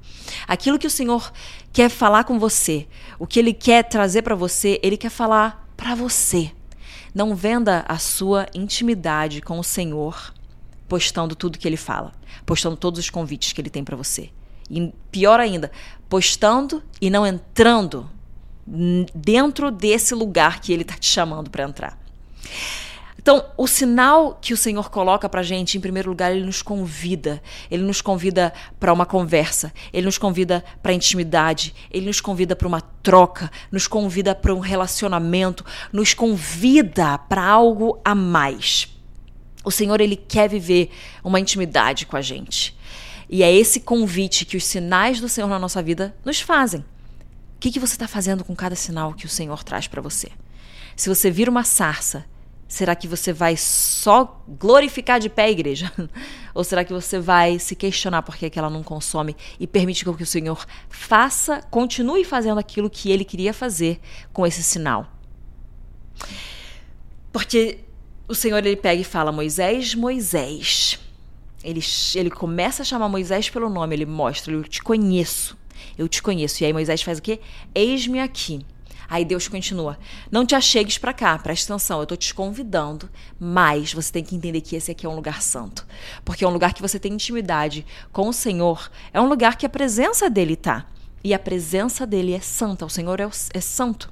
Aquilo 0.47 0.79
que 0.79 0.87
o 0.87 0.89
Senhor 0.89 1.31
quer 1.73 1.89
falar 1.89 2.23
com 2.23 2.39
você, 2.39 2.87
o 3.19 3.27
que 3.27 3.39
ele 3.39 3.53
quer 3.53 3.83
trazer 3.83 4.21
para 4.21 4.35
você, 4.35 4.79
ele 4.81 4.97
quer 4.97 5.09
falar 5.09 5.69
para 5.75 5.95
você. 5.95 6.51
Não 7.13 7.35
venda 7.35 7.83
a 7.87 7.97
sua 7.97 8.47
intimidade 8.53 9.41
com 9.41 9.59
o 9.59 9.63
Senhor 9.63 10.33
postando 10.87 11.35
tudo 11.35 11.57
que 11.57 11.67
ele 11.67 11.77
fala, 11.77 12.13
postando 12.45 12.77
todos 12.77 12.99
os 12.99 13.09
convites 13.09 13.53
que 13.53 13.59
ele 13.59 13.69
tem 13.69 13.83
para 13.83 13.97
você. 13.97 14.29
E 14.71 14.93
pior 15.11 15.39
ainda, 15.39 15.69
postando 16.07 16.81
e 17.01 17.09
não 17.09 17.27
entrando 17.27 18.09
dentro 19.13 19.69
desse 19.69 20.15
lugar 20.15 20.61
que 20.61 20.71
ele 20.71 20.83
está 20.83 20.95
te 20.95 21.07
chamando 21.07 21.49
para 21.49 21.63
entrar. 21.63 21.99
Então, 23.21 23.45
o 23.55 23.67
sinal 23.67 24.39
que 24.41 24.51
o 24.51 24.57
Senhor 24.57 24.89
coloca 24.89 25.29
para 25.29 25.41
a 25.41 25.43
gente, 25.43 25.77
em 25.77 25.81
primeiro 25.81 26.09
lugar, 26.09 26.31
ele 26.31 26.43
nos 26.43 26.63
convida. 26.63 27.39
Ele 27.69 27.83
nos 27.83 28.01
convida 28.01 28.51
para 28.79 28.91
uma 28.91 29.05
conversa, 29.05 29.71
ele 29.93 30.07
nos 30.07 30.17
convida 30.17 30.63
para 30.81 30.91
intimidade, 30.91 31.75
ele 31.91 32.07
nos 32.07 32.19
convida 32.19 32.55
para 32.55 32.67
uma 32.67 32.81
troca, 32.81 33.51
nos 33.71 33.85
convida 33.85 34.33
para 34.33 34.55
um 34.55 34.59
relacionamento, 34.59 35.63
nos 35.93 36.15
convida 36.15 37.19
para 37.19 37.43
algo 37.43 38.01
a 38.03 38.15
mais. 38.15 38.87
O 39.63 39.69
Senhor, 39.69 40.01
ele 40.01 40.15
quer 40.15 40.49
viver 40.49 40.89
uma 41.23 41.39
intimidade 41.39 42.07
com 42.07 42.17
a 42.17 42.21
gente. 42.21 42.75
E 43.31 43.43
é 43.43 43.51
esse 43.51 43.79
convite 43.79 44.43
que 44.43 44.57
os 44.57 44.65
sinais 44.65 45.21
do 45.21 45.29
Senhor 45.29 45.47
na 45.47 45.57
nossa 45.57 45.81
vida 45.81 46.13
nos 46.25 46.41
fazem. 46.41 46.81
O 46.81 46.85
que, 47.61 47.71
que 47.71 47.79
você 47.79 47.93
está 47.93 48.05
fazendo 48.07 48.43
com 48.43 48.53
cada 48.53 48.75
sinal 48.75 49.13
que 49.13 49.25
o 49.25 49.29
Senhor 49.29 49.63
traz 49.63 49.87
para 49.87 50.01
você? 50.01 50.29
Se 50.97 51.07
você 51.07 51.31
vira 51.31 51.49
uma 51.49 51.63
sarça, 51.63 52.25
será 52.67 52.93
que 52.93 53.07
você 53.07 53.31
vai 53.31 53.55
só 53.55 54.43
glorificar 54.47 55.17
de 55.17 55.29
pé 55.29 55.43
a 55.45 55.51
igreja? 55.51 55.89
Ou 56.53 56.61
será 56.65 56.83
que 56.83 56.91
você 56.91 57.19
vai 57.19 57.57
se 57.57 57.73
questionar 57.73 58.21
por 58.23 58.35
que 58.35 58.51
ela 58.59 58.69
não 58.69 58.83
consome 58.83 59.37
e 59.57 59.65
permite 59.65 60.03
que 60.03 60.23
o 60.23 60.25
Senhor 60.25 60.65
faça, 60.89 61.61
continue 61.71 62.25
fazendo 62.25 62.59
aquilo 62.59 62.89
que 62.89 63.09
ele 63.09 63.23
queria 63.23 63.53
fazer 63.53 64.01
com 64.33 64.45
esse 64.45 64.61
sinal? 64.61 65.07
Porque 67.31 67.79
o 68.27 68.35
Senhor 68.35 68.57
ele 68.57 68.75
pega 68.75 69.01
e 69.01 69.05
fala: 69.05 69.31
Moisés, 69.31 69.95
Moisés. 69.95 70.99
Ele, 71.63 71.81
ele 72.15 72.31
começa 72.31 72.81
a 72.81 72.85
chamar 72.85 73.09
Moisés 73.09 73.49
pelo 73.49 73.69
nome, 73.69 73.95
ele 73.95 74.05
mostra, 74.05 74.53
eu 74.53 74.63
te 74.63 74.81
conheço, 74.81 75.57
eu 75.97 76.07
te 76.07 76.21
conheço. 76.21 76.63
E 76.63 76.65
aí 76.65 76.73
Moisés 76.73 77.01
faz 77.01 77.19
o 77.19 77.21
quê? 77.21 77.39
Eis-me 77.73 78.19
aqui. 78.19 78.65
Aí 79.11 79.25
Deus 79.25 79.49
continua: 79.49 79.99
Não 80.31 80.45
te 80.45 80.55
achegues 80.55 80.97
para 80.97 81.13
cá, 81.13 81.37
presta 81.37 81.73
atenção, 81.73 81.97
eu 81.97 82.03
estou 82.03 82.17
te 82.17 82.33
convidando, 82.33 83.09
mas 83.37 83.93
você 83.93 84.09
tem 84.09 84.23
que 84.23 84.33
entender 84.33 84.61
que 84.61 84.73
esse 84.73 84.89
aqui 84.89 85.05
é 85.05 85.09
um 85.09 85.15
lugar 85.15 85.41
santo. 85.41 85.85
Porque 86.23 86.45
é 86.45 86.47
um 86.47 86.51
lugar 86.51 86.73
que 86.73 86.81
você 86.81 86.97
tem 86.97 87.11
intimidade 87.11 87.85
com 88.13 88.29
o 88.29 88.33
Senhor, 88.33 88.89
é 89.13 89.19
um 89.19 89.27
lugar 89.27 89.57
que 89.57 89.65
a 89.65 89.69
presença 89.69 90.29
dele 90.29 90.53
está. 90.53 90.85
E 91.23 91.33
a 91.33 91.39
presença 91.39 92.07
dele 92.07 92.33
é 92.33 92.39
santa, 92.39 92.85
o 92.85 92.89
Senhor 92.89 93.19
é, 93.19 93.29
é 93.53 93.59
santo. 93.59 94.09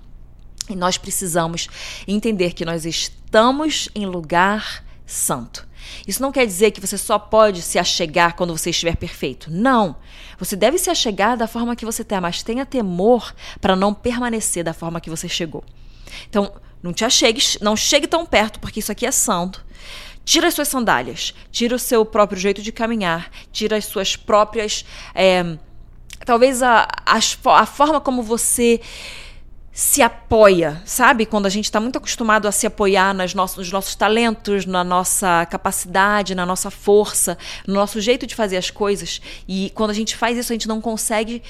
E 0.69 0.75
nós 0.75 0.97
precisamos 0.97 1.69
entender 2.05 2.53
que 2.53 2.65
nós 2.65 2.85
estamos 2.85 3.87
em 3.95 4.05
lugar 4.05 4.83
santo. 5.05 5.65
Isso 6.07 6.21
não 6.21 6.31
quer 6.31 6.45
dizer 6.45 6.71
que 6.71 6.81
você 6.81 6.97
só 6.97 7.19
pode 7.19 7.61
se 7.61 7.79
achegar 7.79 8.35
quando 8.35 8.57
você 8.57 8.69
estiver 8.69 8.95
perfeito. 8.95 9.51
Não. 9.51 9.95
Você 10.37 10.55
deve 10.55 10.77
se 10.77 10.89
achegar 10.89 11.37
da 11.37 11.47
forma 11.47 11.75
que 11.75 11.85
você 11.85 12.01
está, 12.01 12.21
mas 12.21 12.43
tenha 12.43 12.65
temor 12.65 13.33
para 13.59 13.75
não 13.75 13.93
permanecer 13.93 14.63
da 14.63 14.73
forma 14.73 15.01
que 15.01 15.09
você 15.09 15.27
chegou. 15.27 15.63
Então, 16.29 16.51
não 16.81 16.93
te 16.93 17.03
achegues, 17.03 17.57
não 17.61 17.75
chegue 17.75 18.07
tão 18.07 18.25
perto, 18.25 18.59
porque 18.59 18.79
isso 18.79 18.91
aqui 18.91 19.05
é 19.05 19.11
santo. 19.11 19.65
Tira 20.23 20.47
as 20.47 20.53
suas 20.53 20.67
sandálias, 20.67 21.33
tira 21.51 21.75
o 21.75 21.79
seu 21.79 22.05
próprio 22.05 22.39
jeito 22.39 22.61
de 22.61 22.71
caminhar, 22.71 23.31
tira 23.51 23.77
as 23.77 23.85
suas 23.85 24.15
próprias. 24.15 24.85
É, 25.13 25.57
talvez 26.25 26.61
a, 26.61 26.87
a, 27.05 27.17
a 27.17 27.65
forma 27.65 27.99
como 27.99 28.21
você 28.21 28.79
se 29.71 30.01
apoia, 30.01 30.81
sabe? 30.85 31.25
Quando 31.25 31.45
a 31.45 31.49
gente 31.49 31.65
está 31.65 31.79
muito 31.79 31.97
acostumado 31.97 32.47
a 32.47 32.51
se 32.51 32.65
apoiar 32.65 33.13
nas 33.13 33.33
nossos, 33.33 33.57
nos 33.57 33.71
nossos 33.71 33.95
talentos, 33.95 34.65
na 34.65 34.83
nossa 34.83 35.45
capacidade, 35.45 36.35
na 36.35 36.45
nossa 36.45 36.71
força, 36.71 37.37
no 37.65 37.75
nosso 37.75 38.01
jeito 38.01 38.25
de 38.25 38.35
fazer 38.35 38.57
as 38.57 38.69
coisas. 38.69 39.21
E 39.47 39.71
quando 39.75 39.91
a 39.91 39.93
gente 39.93 40.15
faz 40.15 40.37
isso, 40.37 40.51
a 40.51 40.55
gente 40.55 40.67
não 40.67 40.81
consegue 40.81 41.41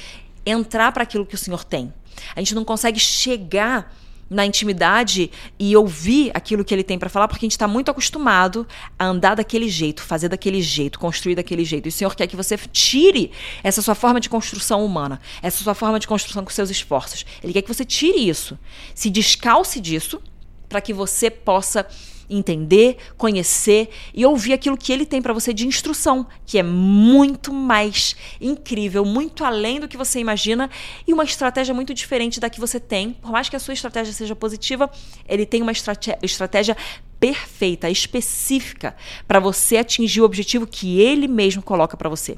entrar 0.46 0.92
para 0.92 1.04
aquilo 1.04 1.26
que 1.26 1.36
o 1.36 1.38
Senhor 1.38 1.64
tem. 1.64 1.94
A 2.36 2.40
gente 2.40 2.54
não 2.54 2.66
consegue 2.66 3.00
chegar 3.00 3.94
na 4.30 4.46
intimidade 4.46 5.32
e 5.58 5.76
ouvir 5.76 6.32
aquilo 6.34 6.64
que 6.64 6.74
ele 6.74 6.84
tem 6.84 7.00
para 7.00 7.10
falar, 7.10 7.28
porque 7.28 7.46
a 7.46 7.48
gente 7.48 7.54
está 7.54 7.68
muito 7.68 7.90
acostumado 7.90 8.68
a 8.98 9.06
andar 9.06 9.36
daquele 9.36 9.68
jeito, 9.68 10.04
fazer 10.04 10.30
daquele 10.30 10.62
jeito, 10.62 11.00
construir 11.00 11.36
daquele 11.36 11.66
jeito. 11.66 11.88
E 11.88 11.90
o 11.90 11.92
Senhor 11.92 12.16
quer 12.16 12.28
que 12.28 12.36
você 12.36 12.58
tire 12.72 13.32
essa 13.64 13.82
sua 13.82 13.96
forma 13.96 14.20
de 14.20 14.30
construção 14.30 14.86
humana, 14.86 15.20
essa 15.42 15.64
sua 15.64 15.74
forma 15.74 16.00
de 16.00 16.08
construção 16.08 16.44
com 16.44 16.52
seus 16.52 16.70
esforços. 16.70 17.26
Ele 17.44 17.54
quer 17.54 17.62
que 17.62 17.74
você 17.74 17.86
tire 17.86 18.30
isso, 18.30 18.58
se 18.94 19.10
descalce 19.10 19.80
disso, 19.80 20.22
para 20.68 20.82
que 20.82 20.94
você 20.94 21.32
possa 21.32 21.88
entender, 22.30 22.98
conhecer 23.18 23.90
e 24.14 24.26
ouvir 24.26 24.54
aquilo 24.54 24.78
que 24.78 24.94
ele 24.94 25.06
tem 25.06 25.22
para 25.22 25.34
você 25.34 25.54
de 25.54 25.66
instrução, 25.66 26.28
que 26.46 26.58
é 26.58 26.64
muito 26.64 27.52
mais 27.52 28.16
incrível, 28.40 29.04
muito 29.04 29.44
além 29.44 29.80
do 29.80 29.88
que 29.88 29.98
você 29.98 30.20
imagina 30.20 30.70
e 31.08 31.14
uma 31.14 31.24
estratégia 31.24 31.74
muito 31.74 31.94
diferente 31.94 32.40
da 32.40 32.50
que 32.50 32.60
você 32.60 32.80
tem. 32.80 33.14
Por 33.14 33.32
mais 33.32 33.50
que 33.50 33.56
a 33.56 33.60
sua 33.60 33.74
estratégia 33.74 34.14
seja 34.14 34.36
positiva, 34.36 34.90
ele 35.28 35.46
tem 35.46 35.62
uma 35.62 35.72
estratégia 35.72 36.78
perfeita, 37.20 37.90
específica 37.90 38.96
para 39.28 39.40
você 39.40 39.78
atingir 39.78 40.22
o 40.22 40.26
objetivo 40.26 40.66
que 40.66 41.02
ele 41.02 41.28
mesmo 41.28 41.62
coloca 41.62 41.98
para 41.98 42.10
você. 42.10 42.38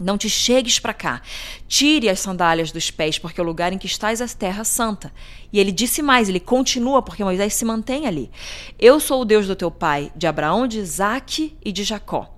Não 0.00 0.16
te 0.16 0.30
chegues 0.30 0.78
para 0.78 0.94
cá. 0.94 1.20
Tire 1.68 2.08
as 2.08 2.20
sandálias 2.20 2.72
dos 2.72 2.90
pés, 2.90 3.18
porque 3.18 3.40
o 3.40 3.44
lugar 3.44 3.72
em 3.72 3.78
que 3.78 3.86
estás 3.86 4.20
é 4.22 4.26
terra 4.26 4.64
santa. 4.64 5.12
E 5.52 5.60
ele 5.60 5.70
disse 5.70 6.00
mais, 6.00 6.28
ele 6.28 6.40
continua, 6.40 7.02
porque 7.02 7.22
Moisés 7.22 7.52
se 7.52 7.64
mantém 7.66 8.06
ali. 8.06 8.30
Eu 8.78 8.98
sou 8.98 9.20
o 9.20 9.24
Deus 9.26 9.46
do 9.46 9.54
teu 9.54 9.70
pai, 9.70 10.10
de 10.16 10.26
Abraão, 10.26 10.66
de 10.66 10.78
Isaque 10.78 11.54
e 11.62 11.70
de 11.70 11.84
Jacó. 11.84 12.34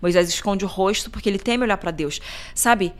Moisés 0.00 0.28
esconde 0.28 0.64
o 0.64 0.68
rosto 0.68 1.10
porque 1.10 1.28
ele 1.28 1.38
teme 1.38 1.64
olhar 1.64 1.78
para 1.78 1.90
Deus. 1.90 2.20
Sabe? 2.54 2.92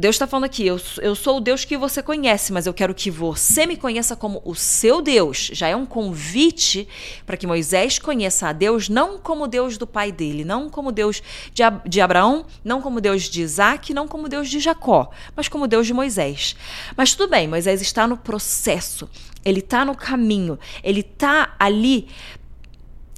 Deus 0.00 0.14
está 0.14 0.28
falando 0.28 0.44
aqui, 0.44 0.64
eu, 0.64 0.80
eu 1.02 1.16
sou 1.16 1.38
o 1.38 1.40
Deus 1.40 1.64
que 1.64 1.76
você 1.76 2.00
conhece, 2.00 2.52
mas 2.52 2.68
eu 2.68 2.72
quero 2.72 2.94
que 2.94 3.10
você 3.10 3.66
me 3.66 3.76
conheça 3.76 4.14
como 4.14 4.40
o 4.44 4.54
seu 4.54 5.02
Deus. 5.02 5.50
Já 5.52 5.66
é 5.66 5.74
um 5.74 5.84
convite 5.84 6.86
para 7.26 7.36
que 7.36 7.48
Moisés 7.48 7.98
conheça 7.98 8.46
a 8.46 8.52
Deus 8.52 8.88
não 8.88 9.18
como 9.18 9.48
Deus 9.48 9.76
do 9.76 9.88
pai 9.88 10.12
dele, 10.12 10.44
não 10.44 10.70
como 10.70 10.92
Deus 10.92 11.20
de, 11.52 11.64
de 11.84 12.00
Abraão, 12.00 12.46
não 12.62 12.80
como 12.80 13.00
Deus 13.00 13.24
de 13.24 13.42
Isaac, 13.42 13.92
não 13.92 14.06
como 14.06 14.28
Deus 14.28 14.48
de 14.48 14.60
Jacó, 14.60 15.10
mas 15.34 15.48
como 15.48 15.66
Deus 15.66 15.84
de 15.84 15.92
Moisés. 15.92 16.54
Mas 16.96 17.16
tudo 17.16 17.30
bem, 17.30 17.48
Moisés 17.48 17.82
está 17.82 18.06
no 18.06 18.16
processo, 18.16 19.10
ele 19.44 19.58
está 19.58 19.84
no 19.84 19.96
caminho, 19.96 20.60
ele 20.84 21.00
está 21.00 21.56
ali 21.58 22.06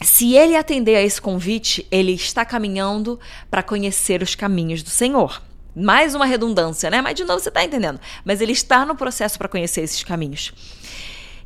se 0.02 0.34
ele 0.34 0.56
atender 0.56 0.96
a 0.96 1.02
esse 1.02 1.20
convite, 1.20 1.86
ele 1.90 2.12
está 2.12 2.42
caminhando 2.42 3.20
para 3.50 3.62
conhecer 3.62 4.22
os 4.22 4.34
caminhos 4.34 4.82
do 4.82 4.88
Senhor. 4.88 5.42
Mais 5.74 6.14
uma 6.14 6.26
redundância, 6.26 6.90
né? 6.90 7.00
Mas 7.00 7.14
de 7.14 7.24
novo 7.24 7.40
você 7.40 7.48
está 7.48 7.64
entendendo. 7.64 8.00
Mas 8.24 8.40
ele 8.40 8.52
está 8.52 8.84
no 8.84 8.94
processo 8.94 9.38
para 9.38 9.48
conhecer 9.48 9.82
esses 9.82 10.02
caminhos. 10.02 10.52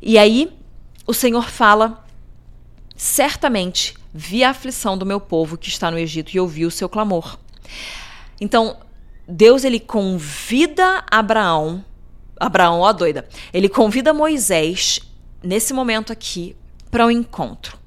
E 0.01 0.17
aí 0.17 0.51
o 1.05 1.13
Senhor 1.13 1.49
fala: 1.49 2.05
certamente 2.95 3.95
vi 4.13 4.43
a 4.43 4.51
aflição 4.51 4.97
do 4.97 5.05
meu 5.05 5.19
povo 5.19 5.57
que 5.57 5.69
está 5.69 5.91
no 5.91 5.97
Egito 5.97 6.33
e 6.33 6.39
ouvi 6.39 6.65
o 6.65 6.71
seu 6.71 6.87
clamor. 6.87 7.37
Então, 8.39 8.77
Deus 9.27 9.63
ele 9.63 9.79
convida 9.79 11.03
Abraão, 11.09 11.83
Abraão, 12.39 12.79
ó 12.79 12.93
doida, 12.93 13.27
ele 13.53 13.69
convida 13.69 14.13
Moisés 14.13 14.99
nesse 15.41 15.73
momento 15.73 16.11
aqui 16.11 16.55
para 16.91 17.05
um 17.05 17.11
encontro. 17.11 17.77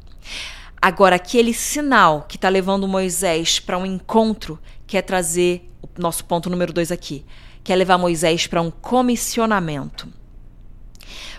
Agora, 0.80 1.16
aquele 1.16 1.52
sinal 1.52 2.26
que 2.28 2.36
está 2.36 2.48
levando 2.48 2.86
Moisés 2.86 3.58
para 3.58 3.78
um 3.78 3.86
encontro 3.86 4.58
quer 4.86 5.02
trazer 5.02 5.67
o 5.82 5.88
nosso 6.00 6.24
ponto 6.24 6.50
número 6.50 6.72
dois 6.72 6.90
aqui, 6.90 7.24
que 7.62 7.72
é 7.72 7.76
levar 7.76 7.98
Moisés 7.98 8.46
para 8.46 8.62
um 8.62 8.70
comissionamento. 8.70 10.08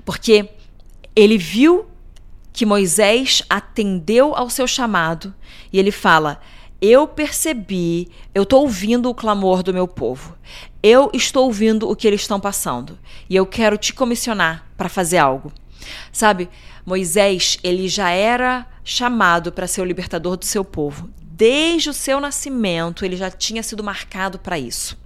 Porque 0.05 0.49
ele 1.15 1.37
viu 1.37 1.87
que 2.53 2.65
Moisés 2.65 3.43
atendeu 3.49 4.35
ao 4.35 4.49
seu 4.49 4.67
chamado 4.67 5.33
e 5.71 5.79
ele 5.79 5.91
fala: 5.91 6.39
Eu 6.81 7.07
percebi, 7.07 8.09
eu 8.33 8.43
estou 8.43 8.61
ouvindo 8.61 9.09
o 9.09 9.15
clamor 9.15 9.63
do 9.63 9.73
meu 9.73 9.87
povo, 9.87 10.35
eu 10.81 11.09
estou 11.13 11.45
ouvindo 11.45 11.89
o 11.89 11.95
que 11.95 12.07
eles 12.07 12.21
estão 12.21 12.39
passando 12.39 12.97
e 13.29 13.35
eu 13.35 13.45
quero 13.45 13.77
te 13.77 13.93
comissionar 13.93 14.65
para 14.77 14.89
fazer 14.89 15.17
algo. 15.17 15.51
Sabe, 16.11 16.49
Moisés, 16.85 17.57
ele 17.63 17.87
já 17.87 18.09
era 18.09 18.67
chamado 18.83 19.51
para 19.51 19.67
ser 19.67 19.81
o 19.81 19.85
libertador 19.85 20.35
do 20.35 20.45
seu 20.45 20.63
povo 20.63 21.09
desde 21.39 21.89
o 21.89 21.93
seu 21.93 22.19
nascimento, 22.19 23.05
ele 23.05 23.15
já 23.15 23.31
tinha 23.31 23.63
sido 23.63 23.81
marcado 23.81 24.37
para 24.37 24.59
isso. 24.59 24.97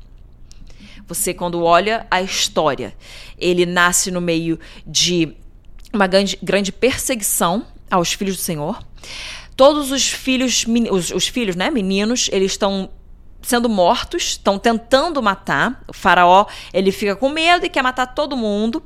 Você, 1.08 1.32
quando 1.32 1.62
olha 1.62 2.08
a 2.10 2.24
história, 2.24 2.96
ele 3.38 3.68
nasce 3.68 4.10
no 4.10 4.20
meio 4.20 4.60
de 4.86 5.36
uma 5.94 6.08
grande, 6.08 6.40
grande 6.42 6.72
perseguição 6.72 7.68
aos 7.92 8.13
filhos 8.13 8.36
do 8.36 8.42
Senhor. 8.42 8.84
Todos 9.56 9.92
os 9.92 10.10
filhos, 10.10 10.66
os, 10.90 11.12
os 11.12 11.28
filhos, 11.28 11.56
né, 11.56 11.70
meninos, 11.70 12.30
eles 12.32 12.54
estão 12.54 12.90
sendo 13.44 13.70
mortos, 13.70 14.24
estão 14.30 14.58
tentando 14.58 15.22
matar. 15.22 15.84
O 15.88 15.94
faraó, 15.94 16.48
ele 16.74 16.92
fica 16.92 17.16
com 17.16 17.30
medo 17.30 17.63
e 17.68 17.70
quer 17.70 17.84
matar 17.84 18.08
todo 18.08 18.36
mundo. 18.36 18.82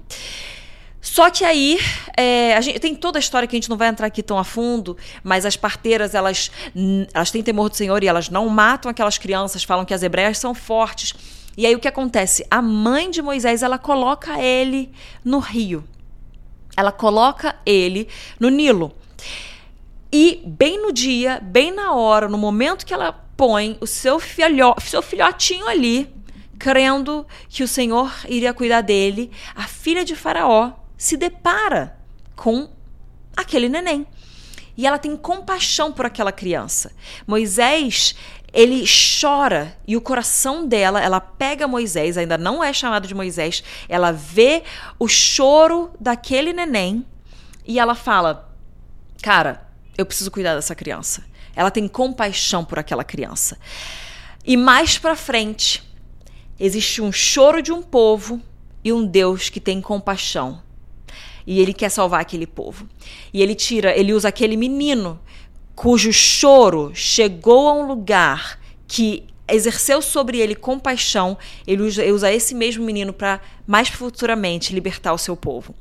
Só 1.09 1.29
que 1.29 1.45
aí, 1.45 1.79
é, 2.17 2.61
gente 2.61 2.79
tem 2.79 2.93
toda 2.93 3.17
a 3.17 3.21
história 3.21 3.47
que 3.47 3.55
a 3.55 3.57
gente 3.57 3.69
não 3.69 3.77
vai 3.77 3.87
entrar 3.87 4.05
aqui 4.05 4.21
tão 4.21 4.37
a 4.37 4.43
fundo, 4.43 4.97
mas 5.23 5.45
as 5.45 5.55
parteiras, 5.55 6.13
elas, 6.13 6.51
elas 7.13 7.31
têm 7.31 7.41
temor 7.41 7.69
do 7.69 7.77
Senhor 7.77 8.03
e 8.03 8.07
elas 8.07 8.29
não 8.29 8.49
matam 8.49 8.91
aquelas 8.91 9.17
crianças, 9.17 9.63
falam 9.63 9.85
que 9.85 9.93
as 9.93 10.03
hebreias 10.03 10.37
são 10.37 10.53
fortes. 10.53 11.15
E 11.55 11.65
aí 11.65 11.73
o 11.73 11.79
que 11.79 11.87
acontece? 11.87 12.45
A 12.51 12.61
mãe 12.61 13.09
de 13.09 13.21
Moisés, 13.21 13.63
ela 13.63 13.77
coloca 13.77 14.37
ele 14.37 14.91
no 15.23 15.39
rio. 15.39 15.81
Ela 16.75 16.91
coloca 16.91 17.55
ele 17.65 18.09
no 18.37 18.49
Nilo. 18.49 18.93
E 20.11 20.41
bem 20.45 20.79
no 20.79 20.91
dia, 20.91 21.39
bem 21.41 21.71
na 21.71 21.93
hora, 21.93 22.27
no 22.27 22.37
momento 22.37 22.85
que 22.85 22.93
ela 22.93 23.13
põe 23.37 23.77
o 23.79 23.87
seu, 23.87 24.19
filho, 24.19 24.75
seu 24.81 25.01
filhotinho 25.01 25.67
ali, 25.67 26.13
crendo 26.59 27.25
que 27.47 27.63
o 27.63 27.67
Senhor 27.67 28.13
iria 28.27 28.53
cuidar 28.53 28.81
dele, 28.81 29.31
a 29.55 29.63
filha 29.67 30.03
de 30.03 30.13
Faraó 30.13 30.73
se 30.97 31.15
depara 31.15 31.97
com 32.35 32.69
aquele 33.35 33.69
neném. 33.69 34.07
E 34.75 34.85
ela 34.85 34.97
tem 34.97 35.15
compaixão 35.15 35.91
por 35.91 36.05
aquela 36.05 36.31
criança. 36.31 36.91
Moisés, 37.25 38.15
ele 38.53 38.85
chora 39.19 39.77
e 39.87 39.95
o 39.97 40.01
coração 40.01 40.67
dela, 40.67 41.01
ela 41.01 41.19
pega 41.19 41.67
Moisés, 41.67 42.17
ainda 42.17 42.37
não 42.37 42.63
é 42.63 42.71
chamado 42.73 43.07
de 43.07 43.15
Moisés, 43.15 43.63
ela 43.87 44.11
vê 44.11 44.63
o 44.99 45.07
choro 45.07 45.91
daquele 45.99 46.53
neném 46.53 47.05
e 47.65 47.79
ela 47.79 47.95
fala: 47.95 48.53
Cara, 49.21 49.67
eu 49.97 50.05
preciso 50.05 50.31
cuidar 50.31 50.55
dessa 50.55 50.75
criança. 50.75 51.23
Ela 51.55 51.71
tem 51.71 51.87
compaixão 51.87 52.63
por 52.63 52.77
aquela 52.77 53.03
criança. 53.03 53.57
E 54.45 54.55
mais 54.55 54.97
para 54.97 55.15
frente, 55.15 55.83
existe 56.59 57.01
um 57.01 57.11
choro 57.11 57.63
de 57.63 57.71
um 57.71 57.81
povo 57.81 58.39
e 58.83 58.93
um 58.93 59.05
Deus 59.05 59.49
que 59.49 59.59
tem 59.59 59.81
compaixão 59.81 60.61
e 61.47 61.61
ele 61.61 61.73
quer 61.73 61.89
salvar 61.89 62.19
aquele 62.19 62.45
povo. 62.45 62.85
E 63.33 63.41
ele 63.41 63.55
tira, 63.55 63.97
ele 63.97 64.13
usa 64.13 64.27
aquele 64.27 64.57
menino 64.57 65.17
cujo 65.73 66.11
choro 66.11 66.91
chegou 66.93 67.69
a 67.69 67.73
um 67.73 67.87
lugar 67.87 68.59
que 68.85 69.23
exerceu 69.47 70.01
sobre 70.01 70.39
ele 70.39 70.55
compaixão, 70.55 71.37
ele 71.65 71.83
usa, 71.83 72.03
ele 72.03 72.11
usa 72.11 72.29
esse 72.29 72.53
mesmo 72.53 72.83
menino 72.83 73.13
para 73.13 73.39
mais 73.65 73.87
futuramente 73.87 74.73
libertar 74.73 75.13
o 75.13 75.17
seu 75.17 75.37
povo. 75.37 75.73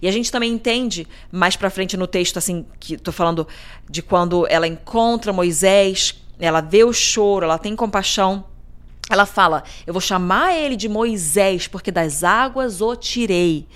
E 0.00 0.06
a 0.06 0.12
gente 0.12 0.30
também 0.30 0.52
entende 0.52 1.08
mais 1.32 1.56
para 1.56 1.68
frente 1.68 1.96
no 1.96 2.06
texto 2.06 2.36
assim 2.36 2.64
que 2.78 2.96
tô 2.96 3.10
falando 3.10 3.48
de 3.90 4.02
quando 4.02 4.46
ela 4.48 4.68
encontra 4.68 5.32
Moisés, 5.32 6.14
ela 6.38 6.60
vê 6.60 6.84
o 6.84 6.92
choro, 6.92 7.44
ela 7.44 7.58
tem 7.58 7.74
compaixão. 7.74 8.44
Ela 9.10 9.26
fala: 9.26 9.64
"Eu 9.84 9.92
vou 9.92 10.00
chamar 10.00 10.54
ele 10.54 10.76
de 10.76 10.88
Moisés, 10.88 11.66
porque 11.66 11.90
das 11.90 12.22
águas 12.22 12.80
o 12.80 12.94
tirei". 12.94 13.66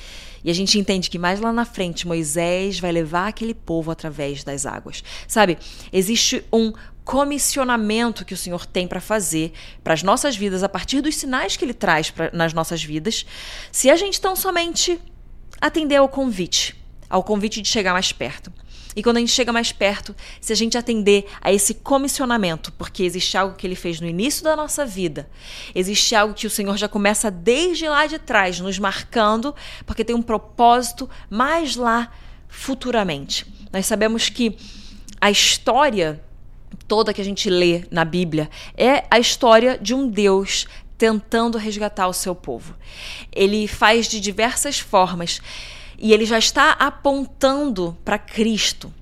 E 0.44 0.50
a 0.50 0.54
gente 0.54 0.78
entende 0.78 1.08
que 1.08 1.18
mais 1.18 1.40
lá 1.40 1.52
na 1.52 1.64
frente 1.64 2.06
Moisés 2.06 2.80
vai 2.80 2.90
levar 2.90 3.28
aquele 3.28 3.54
povo 3.54 3.90
através 3.90 4.42
das 4.42 4.66
águas. 4.66 5.04
Sabe? 5.28 5.58
Existe 5.92 6.44
um 6.52 6.72
comissionamento 7.04 8.24
que 8.24 8.34
o 8.34 8.36
Senhor 8.36 8.64
tem 8.64 8.86
para 8.86 9.00
fazer 9.00 9.52
para 9.82 9.94
as 9.94 10.02
nossas 10.02 10.36
vidas 10.36 10.62
a 10.62 10.68
partir 10.68 11.00
dos 11.00 11.16
sinais 11.16 11.56
que 11.56 11.64
ele 11.64 11.74
traz 11.74 12.10
pra, 12.10 12.30
nas 12.32 12.52
nossas 12.52 12.82
vidas, 12.82 13.26
se 13.72 13.90
a 13.90 13.96
gente 13.96 14.20
tão 14.20 14.36
somente 14.36 15.00
atender 15.60 15.96
ao 15.96 16.08
convite, 16.08 16.76
ao 17.10 17.22
convite 17.22 17.60
de 17.60 17.68
chegar 17.68 17.92
mais 17.92 18.12
perto. 18.12 18.52
E 18.94 19.02
quando 19.02 19.16
a 19.16 19.20
gente 19.20 19.32
chega 19.32 19.52
mais 19.52 19.72
perto, 19.72 20.14
se 20.40 20.52
a 20.52 20.56
gente 20.56 20.76
atender 20.76 21.26
a 21.40 21.52
esse 21.52 21.74
comissionamento, 21.74 22.72
porque 22.72 23.02
existe 23.02 23.36
algo 23.36 23.56
que 23.56 23.66
ele 23.66 23.74
fez 23.74 24.00
no 24.00 24.06
início 24.06 24.44
da 24.44 24.54
nossa 24.54 24.84
vida, 24.84 25.28
existe 25.74 26.14
algo 26.14 26.34
que 26.34 26.46
o 26.46 26.50
Senhor 26.50 26.76
já 26.76 26.88
começa 26.88 27.30
desde 27.30 27.88
lá 27.88 28.06
de 28.06 28.18
trás, 28.18 28.60
nos 28.60 28.78
marcando, 28.78 29.54
porque 29.86 30.04
tem 30.04 30.14
um 30.14 30.22
propósito 30.22 31.08
mais 31.30 31.76
lá 31.76 32.12
futuramente. 32.48 33.46
Nós 33.72 33.86
sabemos 33.86 34.28
que 34.28 34.56
a 35.20 35.30
história 35.30 36.22
toda 36.86 37.14
que 37.14 37.20
a 37.20 37.24
gente 37.24 37.48
lê 37.48 37.84
na 37.90 38.04
Bíblia 38.04 38.50
é 38.76 39.04
a 39.10 39.18
história 39.18 39.78
de 39.78 39.94
um 39.94 40.08
Deus 40.08 40.66
tentando 40.98 41.58
resgatar 41.58 42.06
o 42.06 42.12
seu 42.12 42.34
povo. 42.34 42.74
Ele 43.32 43.66
faz 43.66 44.06
de 44.06 44.20
diversas 44.20 44.78
formas 44.78 45.40
e 45.98 46.12
ele 46.12 46.24
já 46.24 46.38
está 46.38 46.72
apontando 46.72 47.96
para 48.04 48.18
Cristo. 48.18 48.92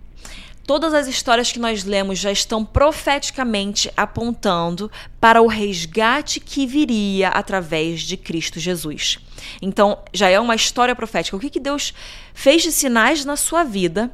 Todas 0.70 0.94
as 0.94 1.08
histórias 1.08 1.50
que 1.50 1.58
nós 1.58 1.82
lemos 1.82 2.20
já 2.20 2.30
estão 2.30 2.64
profeticamente 2.64 3.90
apontando 3.96 4.88
para 5.20 5.42
o 5.42 5.48
resgate 5.48 6.38
que 6.38 6.64
viria 6.64 7.28
através 7.28 8.02
de 8.02 8.16
Cristo 8.16 8.60
Jesus. 8.60 9.18
Então, 9.60 9.98
já 10.14 10.28
é 10.28 10.38
uma 10.38 10.54
história 10.54 10.94
profética. 10.94 11.36
O 11.36 11.40
que, 11.40 11.50
que 11.50 11.58
Deus 11.58 11.92
fez 12.32 12.62
de 12.62 12.70
sinais 12.70 13.24
na 13.24 13.34
sua 13.34 13.64
vida 13.64 14.12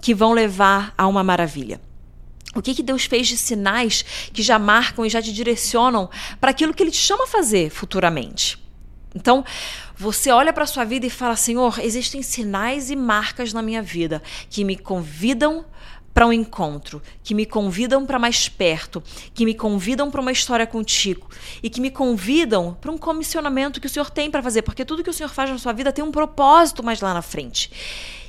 que 0.00 0.14
vão 0.14 0.32
levar 0.32 0.94
a 0.96 1.08
uma 1.08 1.24
maravilha? 1.24 1.80
O 2.54 2.62
que, 2.62 2.72
que 2.72 2.82
Deus 2.82 3.04
fez 3.04 3.26
de 3.26 3.36
sinais 3.36 4.04
que 4.32 4.42
já 4.42 4.60
marcam 4.60 5.04
e 5.04 5.10
já 5.10 5.20
te 5.20 5.32
direcionam 5.32 6.08
para 6.40 6.52
aquilo 6.52 6.72
que 6.72 6.84
Ele 6.84 6.92
te 6.92 6.98
chama 6.98 7.24
a 7.24 7.26
fazer 7.26 7.68
futuramente? 7.70 8.62
Então, 9.12 9.44
você 9.96 10.30
olha 10.30 10.52
para 10.52 10.66
sua 10.66 10.84
vida 10.84 11.06
e 11.06 11.10
fala: 11.10 11.36
Senhor, 11.36 11.78
existem 11.78 12.22
sinais 12.22 12.90
e 12.90 12.96
marcas 12.96 13.52
na 13.52 13.62
minha 13.62 13.82
vida 13.82 14.22
que 14.50 14.64
me 14.64 14.76
convidam 14.76 15.64
para 16.14 16.28
um 16.28 16.32
encontro, 16.32 17.02
que 17.24 17.34
me 17.34 17.44
convidam 17.44 18.06
para 18.06 18.20
mais 18.20 18.48
perto, 18.48 19.02
que 19.34 19.44
me 19.44 19.52
convidam 19.52 20.12
para 20.12 20.20
uma 20.20 20.30
história 20.30 20.64
contigo 20.64 21.28
e 21.60 21.68
que 21.68 21.80
me 21.80 21.90
convidam 21.90 22.76
para 22.80 22.92
um 22.92 22.96
comissionamento 22.96 23.80
que 23.80 23.88
o 23.88 23.90
Senhor 23.90 24.08
tem 24.10 24.30
para 24.30 24.40
fazer, 24.40 24.62
porque 24.62 24.84
tudo 24.84 25.02
que 25.02 25.10
o 25.10 25.12
Senhor 25.12 25.28
faz 25.28 25.50
na 25.50 25.58
sua 25.58 25.72
vida 25.72 25.92
tem 25.92 26.04
um 26.04 26.12
propósito 26.12 26.84
mais 26.84 27.00
lá 27.00 27.12
na 27.12 27.22
frente. 27.22 27.68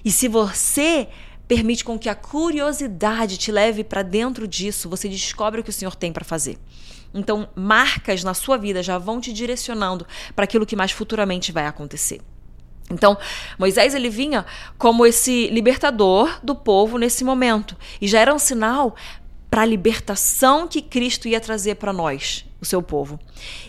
E 0.03 0.11
se 0.11 0.27
você 0.27 1.07
permite 1.47 1.85
com 1.85 1.99
que 1.99 2.09
a 2.09 2.15
curiosidade 2.15 3.37
te 3.37 3.51
leve 3.51 3.83
para 3.83 4.01
dentro 4.01 4.47
disso, 4.47 4.89
você 4.89 5.07
descobre 5.07 5.61
o 5.61 5.63
que 5.63 5.69
o 5.69 5.73
Senhor 5.73 5.95
tem 5.95 6.11
para 6.11 6.25
fazer. 6.25 6.57
Então, 7.15 7.47
marcas 7.55 8.23
na 8.25 8.33
sua 8.33 8.57
vida 8.57 8.83
já 8.83 8.97
vão 8.97 9.21
te 9.21 9.31
direcionando 9.31 10.05
para 10.35 10.43
aquilo 10.43 10.65
que 10.65 10.75
mais 10.75 10.91
futuramente 10.91 11.51
vai 11.51 11.65
acontecer. 11.65 12.19
Então, 12.91 13.17
Moisés 13.57 13.95
ele 13.95 14.09
vinha 14.09 14.45
como 14.77 15.05
esse 15.05 15.47
libertador 15.47 16.39
do 16.43 16.53
povo 16.53 16.97
nesse 16.97 17.23
momento 17.23 17.75
e 17.99 18.07
já 18.07 18.19
era 18.19 18.33
um 18.33 18.37
sinal 18.37 18.95
para 19.49 19.61
a 19.61 19.65
libertação 19.65 20.67
que 20.67 20.81
Cristo 20.81 21.27
ia 21.29 21.39
trazer 21.39 21.75
para 21.75 21.93
nós, 21.93 22.45
o 22.59 22.65
seu 22.65 22.83
povo. 22.83 23.17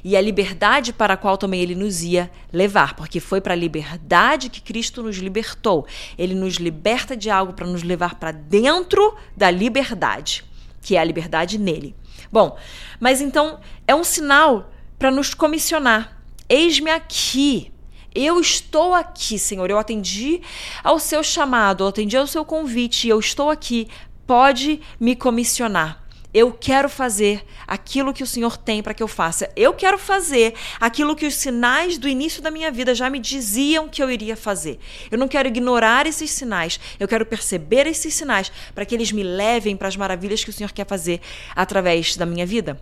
E 0.03 0.17
a 0.17 0.21
liberdade 0.21 0.93
para 0.93 1.15
a 1.15 1.17
qual 1.17 1.38
também 1.38 1.61
ele 1.61 1.76
nos 1.76 2.03
ia 2.03 2.29
levar, 2.53 2.95
porque 2.95 3.21
foi 3.21 3.41
para 3.41 3.55
a 3.55 3.57
liberdade 3.57 4.50
que 4.50 4.61
Cristo 4.61 5.03
nos 5.03 5.17
libertou. 5.19 5.87
Ele 6.19 6.35
nos 6.35 6.55
liberta 6.55 7.17
de 7.17 7.31
algo 7.31 7.53
para 7.53 7.67
nos 7.67 7.85
levar 7.85 8.17
para 8.17 8.33
dentro 8.33 9.17
da 9.37 9.50
liberdade, 9.50 10.45
que 10.83 10.97
é 10.97 10.99
a 10.99 11.05
liberdade 11.05 11.57
nele. 11.57 11.95
Bom, 12.37 12.55
mas 13.00 13.23
então 13.23 13.61
é 13.88 13.95
um 13.95 14.05
sinal 14.05 14.71
para 14.99 15.11
nos 15.11 15.33
comissionar. 15.33 16.19
Eis-me 16.47 16.90
aqui. 16.90 17.73
Eu 18.14 18.38
estou 18.38 18.93
aqui, 18.93 19.38
Senhor. 19.38 19.71
Eu 19.71 19.78
atendi 19.78 20.43
ao 20.85 20.99
seu 20.99 21.23
chamado, 21.23 21.85
eu 21.85 21.88
atendi 21.88 22.14
ao 22.14 22.26
seu 22.26 22.45
convite, 22.45 23.09
eu 23.09 23.19
estou 23.19 23.49
aqui. 23.49 23.88
Pode 24.26 24.83
me 25.00 25.16
comissionar. 25.16 26.06
Eu 26.38 26.52
quero 26.52 26.87
fazer 26.90 27.47
aquilo 27.66 28.12
que 28.12 28.23
o 28.23 28.26
Senhor 28.26 28.59
tem 28.59 28.83
para 28.83 28.93
que 28.93 29.02
eu 29.02 29.09
faça. 29.09 29.50
Eu 29.57 29.73
quero 29.73 29.97
fazer 29.99 30.52
aquilo 30.78 31.16
que 31.16 31.26
os 31.26 31.35
sinais 31.35 31.96
do 31.96 32.07
início 32.07 32.42
da 32.42 32.51
minha 32.51 32.70
vida 32.70 32.94
já 32.94 33.09
me 33.09 33.18
diziam 33.18 33.88
que 33.88 34.03
eu 34.03 34.11
iria 34.11 34.37
fazer. 34.37 34.79
Eu 35.11 35.16
não 35.16 35.29
quero 35.29 35.49
ignorar 35.49 36.07
esses 36.07 36.31
sinais. 36.31 36.79
Eu 37.01 37.09
quero 37.09 37.25
perceber 37.25 37.87
esses 37.87 38.12
sinais 38.12 38.53
para 38.75 38.85
que 38.85 38.94
eles 38.94 39.12
me 39.12 39.22
levem 39.22 39.75
para 39.79 39.88
as 39.88 39.96
maravilhas 39.96 40.44
que 40.44 40.51
o 40.51 40.53
Senhor 40.53 40.72
quer 40.72 40.87
fazer 40.87 41.22
através 41.55 42.16
da 42.16 42.27
minha 42.27 42.44
vida. 42.44 42.79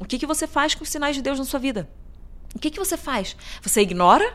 O 0.00 0.06
que, 0.06 0.18
que 0.18 0.24
você 0.24 0.46
faz 0.46 0.74
com 0.74 0.82
os 0.82 0.88
sinais 0.88 1.14
de 1.14 1.20
Deus 1.20 1.38
na 1.38 1.44
sua 1.44 1.60
vida? 1.60 1.86
O 2.54 2.58
que, 2.58 2.70
que 2.70 2.78
você 2.78 2.96
faz? 2.96 3.36
Você 3.60 3.82
ignora? 3.82 4.32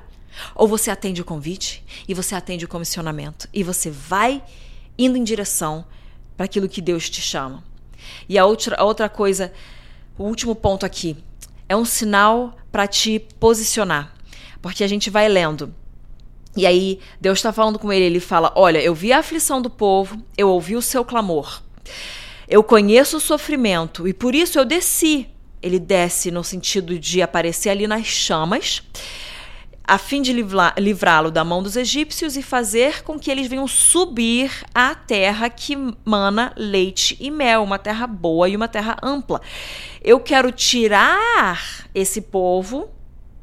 Ou 0.53 0.67
você 0.67 0.91
atende 0.91 1.23
o 1.23 1.25
convite 1.25 1.83
e 2.07 2.13
você 2.13 2.35
atende 2.35 2.65
o 2.65 2.67
comissionamento 2.67 3.49
e 3.51 3.63
você 3.63 3.89
vai 3.89 4.43
indo 4.95 5.17
em 5.17 5.23
direção 5.23 5.87
para 6.37 6.45
aquilo 6.45 6.69
que 6.69 6.83
Deus 6.83 7.09
te 7.09 7.19
chama? 7.19 7.67
E 8.27 8.37
a 8.37 8.45
outra, 8.45 8.75
a 8.77 8.83
outra 8.83 9.09
coisa, 9.09 9.51
o 10.17 10.23
último 10.23 10.55
ponto 10.55 10.85
aqui, 10.85 11.17
é 11.67 11.75
um 11.75 11.85
sinal 11.85 12.57
para 12.71 12.87
te 12.87 13.19
posicionar. 13.39 14.13
Porque 14.61 14.83
a 14.83 14.87
gente 14.87 15.09
vai 15.09 15.27
lendo. 15.29 15.73
E 16.55 16.65
aí, 16.65 16.99
Deus 17.21 17.39
está 17.39 17.53
falando 17.53 17.79
com 17.79 17.93
ele, 17.93 18.05
ele 18.05 18.19
fala: 18.19 18.51
Olha, 18.55 18.81
eu 18.81 18.93
vi 18.93 19.13
a 19.13 19.19
aflição 19.19 19.61
do 19.61 19.69
povo, 19.69 20.21
eu 20.37 20.49
ouvi 20.49 20.75
o 20.75 20.81
seu 20.81 21.05
clamor, 21.05 21.61
eu 22.47 22.63
conheço 22.63 23.17
o 23.17 23.21
sofrimento 23.21 24.07
e 24.07 24.13
por 24.13 24.33
isso 24.33 24.59
eu 24.59 24.65
desci. 24.65 25.29
Ele 25.61 25.77
desce 25.77 26.31
no 26.31 26.43
sentido 26.43 26.97
de 26.97 27.21
aparecer 27.21 27.69
ali 27.69 27.85
nas 27.85 28.05
chamas 28.05 28.81
a 29.89 29.97
fim 29.97 30.21
de 30.21 30.31
livrá-lo 30.31 31.31
da 31.31 31.43
mão 31.43 31.63
dos 31.63 31.75
egípcios 31.75 32.37
e 32.37 32.43
fazer 32.43 33.01
com 33.01 33.17
que 33.17 33.31
eles 33.31 33.47
venham 33.47 33.67
subir 33.67 34.51
à 34.71 34.93
terra 34.93 35.49
que 35.49 35.75
mana 36.05 36.53
leite 36.55 37.17
e 37.19 37.31
mel, 37.31 37.63
uma 37.63 37.79
terra 37.79 38.05
boa 38.05 38.47
e 38.47 38.55
uma 38.55 38.67
terra 38.67 38.97
ampla. 39.01 39.41
Eu 40.03 40.19
quero 40.19 40.51
tirar 40.51 41.87
esse 41.95 42.21
povo 42.21 42.87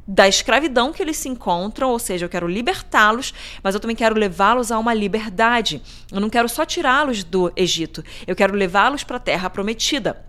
da 0.06 0.28
escravidão 0.28 0.92
que 0.92 1.02
eles 1.02 1.16
se 1.16 1.28
encontram, 1.28 1.90
ou 1.90 1.98
seja, 1.98 2.26
eu 2.26 2.30
quero 2.30 2.46
libertá-los, 2.46 3.34
mas 3.60 3.74
eu 3.74 3.80
também 3.80 3.96
quero 3.96 4.16
levá-los 4.16 4.70
a 4.70 4.78
uma 4.78 4.94
liberdade. 4.94 5.82
Eu 6.12 6.20
não 6.20 6.30
quero 6.30 6.48
só 6.48 6.64
tirá-los 6.64 7.24
do 7.24 7.52
Egito, 7.56 8.04
eu 8.24 8.36
quero 8.36 8.54
levá-los 8.54 9.02
para 9.02 9.16
a 9.16 9.20
terra 9.20 9.50
prometida 9.50 10.25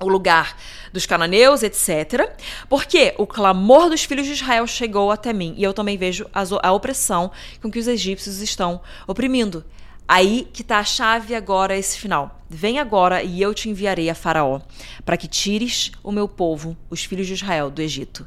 o 0.00 0.08
lugar 0.08 0.56
dos 0.92 1.06
cananeus, 1.06 1.62
etc. 1.62 2.30
Porque 2.68 3.14
o 3.18 3.26
clamor 3.26 3.88
dos 3.88 4.04
filhos 4.04 4.26
de 4.26 4.32
Israel 4.32 4.66
chegou 4.66 5.10
até 5.10 5.32
mim 5.32 5.54
e 5.56 5.62
eu 5.62 5.72
também 5.72 5.96
vejo 5.96 6.26
a 6.32 6.72
opressão 6.72 7.30
com 7.60 7.70
que 7.70 7.78
os 7.78 7.86
egípcios 7.86 8.40
estão 8.40 8.80
oprimindo. 9.06 9.64
Aí 10.08 10.48
que 10.52 10.62
está 10.62 10.78
a 10.78 10.84
chave 10.84 11.34
agora, 11.34 11.76
esse 11.76 11.96
final. 11.96 12.40
Vem 12.48 12.80
agora 12.80 13.22
e 13.22 13.40
eu 13.40 13.54
te 13.54 13.68
enviarei 13.68 14.10
a 14.10 14.14
Faraó, 14.14 14.60
para 15.04 15.16
que 15.16 15.28
tires 15.28 15.92
o 16.02 16.10
meu 16.10 16.26
povo, 16.26 16.76
os 16.90 17.04
filhos 17.04 17.28
de 17.28 17.34
Israel, 17.34 17.70
do 17.70 17.80
Egito. 17.80 18.26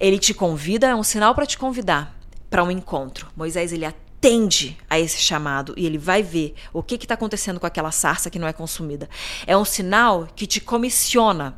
Ele 0.00 0.18
te 0.18 0.34
convida, 0.34 0.88
é 0.88 0.94
um 0.94 1.04
sinal 1.04 1.36
para 1.36 1.46
te 1.46 1.56
convidar 1.56 2.18
para 2.50 2.64
um 2.64 2.70
encontro. 2.70 3.28
Moisés 3.36 3.72
ele 3.72 3.84
atende 4.18 4.76
a 4.90 4.98
esse 4.98 5.18
chamado 5.18 5.72
e 5.76 5.86
ele 5.86 5.96
vai 5.96 6.22
ver 6.22 6.54
o 6.72 6.82
que 6.82 6.96
está 6.96 7.14
acontecendo 7.14 7.60
com 7.60 7.66
aquela 7.66 7.92
sarça 7.92 8.28
que 8.28 8.38
não 8.38 8.48
é 8.48 8.52
consumida. 8.52 9.08
É 9.46 9.56
um 9.56 9.64
sinal 9.64 10.28
que 10.34 10.46
te 10.46 10.60
comissiona. 10.60 11.56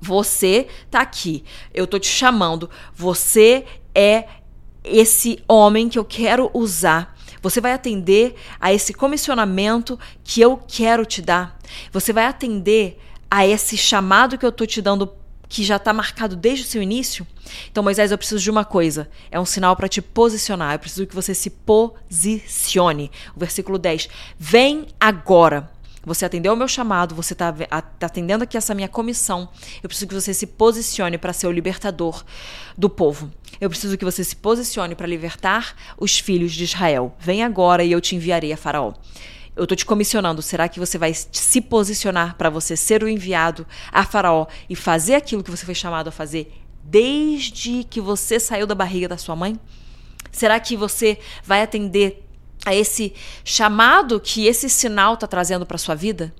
Você 0.00 0.68
está 0.84 1.00
aqui, 1.00 1.44
eu 1.72 1.84
estou 1.84 1.98
te 1.98 2.06
chamando, 2.06 2.70
você 2.94 3.64
é 3.94 4.28
esse 4.84 5.42
homem 5.48 5.88
que 5.88 5.98
eu 5.98 6.04
quero 6.04 6.50
usar. 6.54 7.16
Você 7.42 7.60
vai 7.60 7.72
atender 7.72 8.36
a 8.60 8.72
esse 8.72 8.94
comissionamento 8.94 9.98
que 10.22 10.40
eu 10.40 10.58
quero 10.68 11.04
te 11.04 11.20
dar. 11.20 11.58
Você 11.90 12.12
vai 12.12 12.26
atender 12.26 13.00
a 13.30 13.46
esse 13.46 13.76
chamado 13.76 14.38
que 14.38 14.44
eu 14.44 14.50
estou 14.50 14.66
te 14.66 14.80
dando 14.80 15.12
que 15.54 15.62
já 15.62 15.76
está 15.76 15.92
marcado 15.92 16.34
desde 16.34 16.64
o 16.64 16.66
seu 16.66 16.82
início. 16.82 17.24
Então, 17.70 17.80
Moisés, 17.80 18.10
eu 18.10 18.18
preciso 18.18 18.42
de 18.42 18.50
uma 18.50 18.64
coisa. 18.64 19.08
É 19.30 19.38
um 19.38 19.44
sinal 19.44 19.76
para 19.76 19.86
te 19.86 20.02
posicionar. 20.02 20.74
Eu 20.74 20.80
preciso 20.80 21.06
que 21.06 21.14
você 21.14 21.32
se 21.32 21.48
posicione. 21.48 23.08
O 23.36 23.38
versículo 23.38 23.78
10. 23.78 24.08
Vem 24.36 24.88
agora. 24.98 25.70
Você 26.04 26.24
atendeu 26.24 26.50
ao 26.50 26.56
meu 26.56 26.66
chamado, 26.66 27.14
você 27.14 27.34
está 27.34 27.52
tá 27.52 28.06
atendendo 28.06 28.42
aqui 28.42 28.56
essa 28.56 28.74
minha 28.74 28.88
comissão. 28.88 29.48
Eu 29.80 29.88
preciso 29.88 30.08
que 30.08 30.14
você 30.14 30.34
se 30.34 30.44
posicione 30.44 31.18
para 31.18 31.32
ser 31.32 31.46
o 31.46 31.52
libertador 31.52 32.24
do 32.76 32.90
povo. 32.90 33.30
Eu 33.60 33.70
preciso 33.70 33.96
que 33.96 34.04
você 34.04 34.24
se 34.24 34.34
posicione 34.34 34.96
para 34.96 35.06
libertar 35.06 35.76
os 35.96 36.18
filhos 36.18 36.52
de 36.52 36.64
Israel. 36.64 37.14
Vem 37.20 37.44
agora 37.44 37.84
e 37.84 37.92
eu 37.92 38.00
te 38.00 38.16
enviarei 38.16 38.52
a 38.52 38.56
Faraó 38.56 38.92
eu 39.56 39.64
estou 39.64 39.76
te 39.76 39.86
comissionando, 39.86 40.42
será 40.42 40.68
que 40.68 40.80
você 40.80 40.98
vai 40.98 41.12
se 41.14 41.60
posicionar 41.60 42.36
para 42.36 42.50
você 42.50 42.76
ser 42.76 43.02
o 43.02 43.08
enviado 43.08 43.66
a 43.92 44.04
Faraó 44.04 44.46
e 44.68 44.74
fazer 44.74 45.14
aquilo 45.14 45.44
que 45.44 45.50
você 45.50 45.64
foi 45.64 45.74
chamado 45.74 46.08
a 46.08 46.12
fazer 46.12 46.52
desde 46.82 47.84
que 47.84 48.00
você 48.00 48.38
saiu 48.38 48.66
da 48.66 48.74
barriga 48.74 49.08
da 49.08 49.16
sua 49.16 49.36
mãe? 49.36 49.58
Será 50.30 50.58
que 50.58 50.76
você 50.76 51.18
vai 51.44 51.62
atender 51.62 52.26
a 52.66 52.74
esse 52.74 53.14
chamado 53.44 54.20
que 54.20 54.46
esse 54.46 54.68
sinal 54.68 55.14
está 55.14 55.26
trazendo 55.26 55.64
para 55.64 55.78
sua 55.78 55.94
vida? 55.94 56.34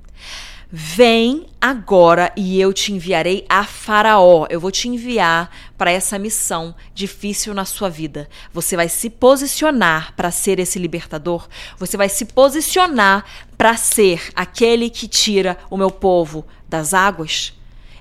Vem 0.76 1.46
agora 1.60 2.32
e 2.37 2.60
eu 2.60 2.72
te 2.72 2.92
enviarei 2.92 3.46
a 3.48 3.62
Faraó. 3.62 4.44
Eu 4.50 4.58
vou 4.58 4.72
te 4.72 4.88
enviar 4.88 5.48
para 5.78 5.92
essa 5.92 6.18
missão 6.18 6.74
difícil 6.92 7.54
na 7.54 7.64
sua 7.64 7.88
vida. 7.88 8.28
Você 8.52 8.74
vai 8.74 8.88
se 8.88 9.08
posicionar 9.08 10.12
para 10.16 10.32
ser 10.32 10.58
esse 10.58 10.80
libertador. 10.80 11.46
Você 11.78 11.96
vai 11.96 12.08
se 12.08 12.24
posicionar 12.24 13.24
para 13.56 13.76
ser 13.76 14.32
aquele 14.34 14.90
que 14.90 15.06
tira 15.06 15.56
o 15.70 15.76
meu 15.76 15.92
povo 15.92 16.44
das 16.68 16.92
águas. 16.92 17.52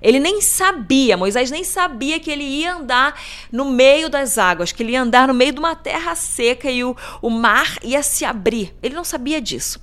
Ele 0.02 0.20
nem 0.20 0.42
sabia, 0.42 1.16
Moisés 1.16 1.52
nem 1.52 1.64
sabia 1.64 2.20
que 2.20 2.32
ele 2.32 2.44
ia 2.44 2.74
andar 2.74 3.22
no 3.52 3.66
meio 3.66 4.10
das 4.10 4.40
águas, 4.40 4.72
que 4.72 4.82
ele 4.82 4.94
ia 4.94 5.02
andar 5.04 5.28
no 5.28 5.34
meio 5.36 5.52
de 5.52 5.60
uma 5.60 5.76
terra 5.76 6.16
seca 6.16 6.72
e 6.72 6.84
o, 6.84 6.98
o 7.22 7.30
mar 7.30 7.78
ia 7.84 8.02
se 8.02 8.26
abrir. 8.26 8.74
Ele 8.82 8.96
não 8.96 9.04
sabia 9.04 9.40
disso. 9.40 9.80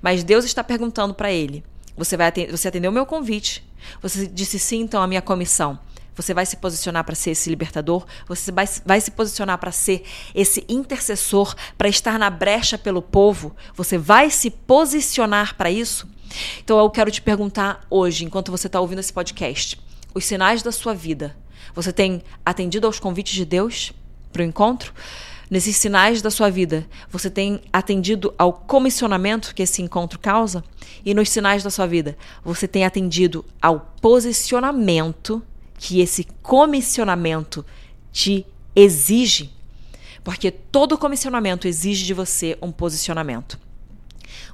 Mas 0.00 0.24
Deus 0.24 0.46
está 0.46 0.64
perguntando 0.64 1.12
para 1.12 1.30
ele: 1.30 1.62
você, 2.04 2.16
vai 2.16 2.28
atender, 2.28 2.50
você 2.50 2.68
atendeu 2.68 2.90
o 2.90 2.94
meu 2.94 3.06
convite. 3.06 3.64
Você 4.00 4.26
disse 4.26 4.58
sim, 4.58 4.80
então, 4.80 5.02
à 5.02 5.06
minha 5.06 5.22
comissão. 5.22 5.78
Você 6.14 6.34
vai 6.34 6.44
se 6.44 6.56
posicionar 6.56 7.04
para 7.04 7.14
ser 7.14 7.30
esse 7.30 7.48
libertador? 7.48 8.04
Você 8.28 8.52
vai, 8.52 8.68
vai 8.84 9.00
se 9.00 9.10
posicionar 9.10 9.58
para 9.58 9.72
ser 9.72 10.04
esse 10.34 10.64
intercessor, 10.68 11.54
para 11.78 11.88
estar 11.88 12.18
na 12.18 12.28
brecha 12.28 12.76
pelo 12.76 13.00
povo? 13.00 13.56
Você 13.74 13.96
vai 13.96 14.30
se 14.30 14.50
posicionar 14.50 15.56
para 15.56 15.70
isso? 15.70 16.06
Então 16.62 16.78
eu 16.78 16.90
quero 16.90 17.10
te 17.10 17.22
perguntar 17.22 17.86
hoje, 17.88 18.24
enquanto 18.24 18.50
você 18.50 18.66
está 18.66 18.80
ouvindo 18.80 18.98
esse 18.98 19.12
podcast, 19.12 19.80
os 20.14 20.24
sinais 20.24 20.62
da 20.62 20.72
sua 20.72 20.94
vida. 20.94 21.36
Você 21.74 21.92
tem 21.92 22.22
atendido 22.44 22.86
aos 22.86 22.98
convites 22.98 23.34
de 23.34 23.44
Deus 23.44 23.92
para 24.32 24.42
o 24.42 24.44
encontro? 24.44 24.92
Nesses 25.52 25.76
sinais 25.76 26.22
da 26.22 26.30
sua 26.30 26.48
vida, 26.48 26.88
você 27.10 27.28
tem 27.28 27.60
atendido 27.70 28.32
ao 28.38 28.54
comissionamento 28.54 29.54
que 29.54 29.62
esse 29.62 29.82
encontro 29.82 30.18
causa? 30.18 30.64
E 31.04 31.12
nos 31.12 31.28
sinais 31.28 31.62
da 31.62 31.68
sua 31.68 31.86
vida, 31.86 32.16
você 32.42 32.66
tem 32.66 32.86
atendido 32.86 33.44
ao 33.60 33.92
posicionamento 34.00 35.42
que 35.76 36.00
esse 36.00 36.26
comissionamento 36.40 37.66
te 38.10 38.46
exige? 38.74 39.52
Porque 40.24 40.50
todo 40.50 40.96
comissionamento 40.96 41.68
exige 41.68 42.06
de 42.06 42.14
você 42.14 42.56
um 42.62 42.72
posicionamento. 42.72 43.60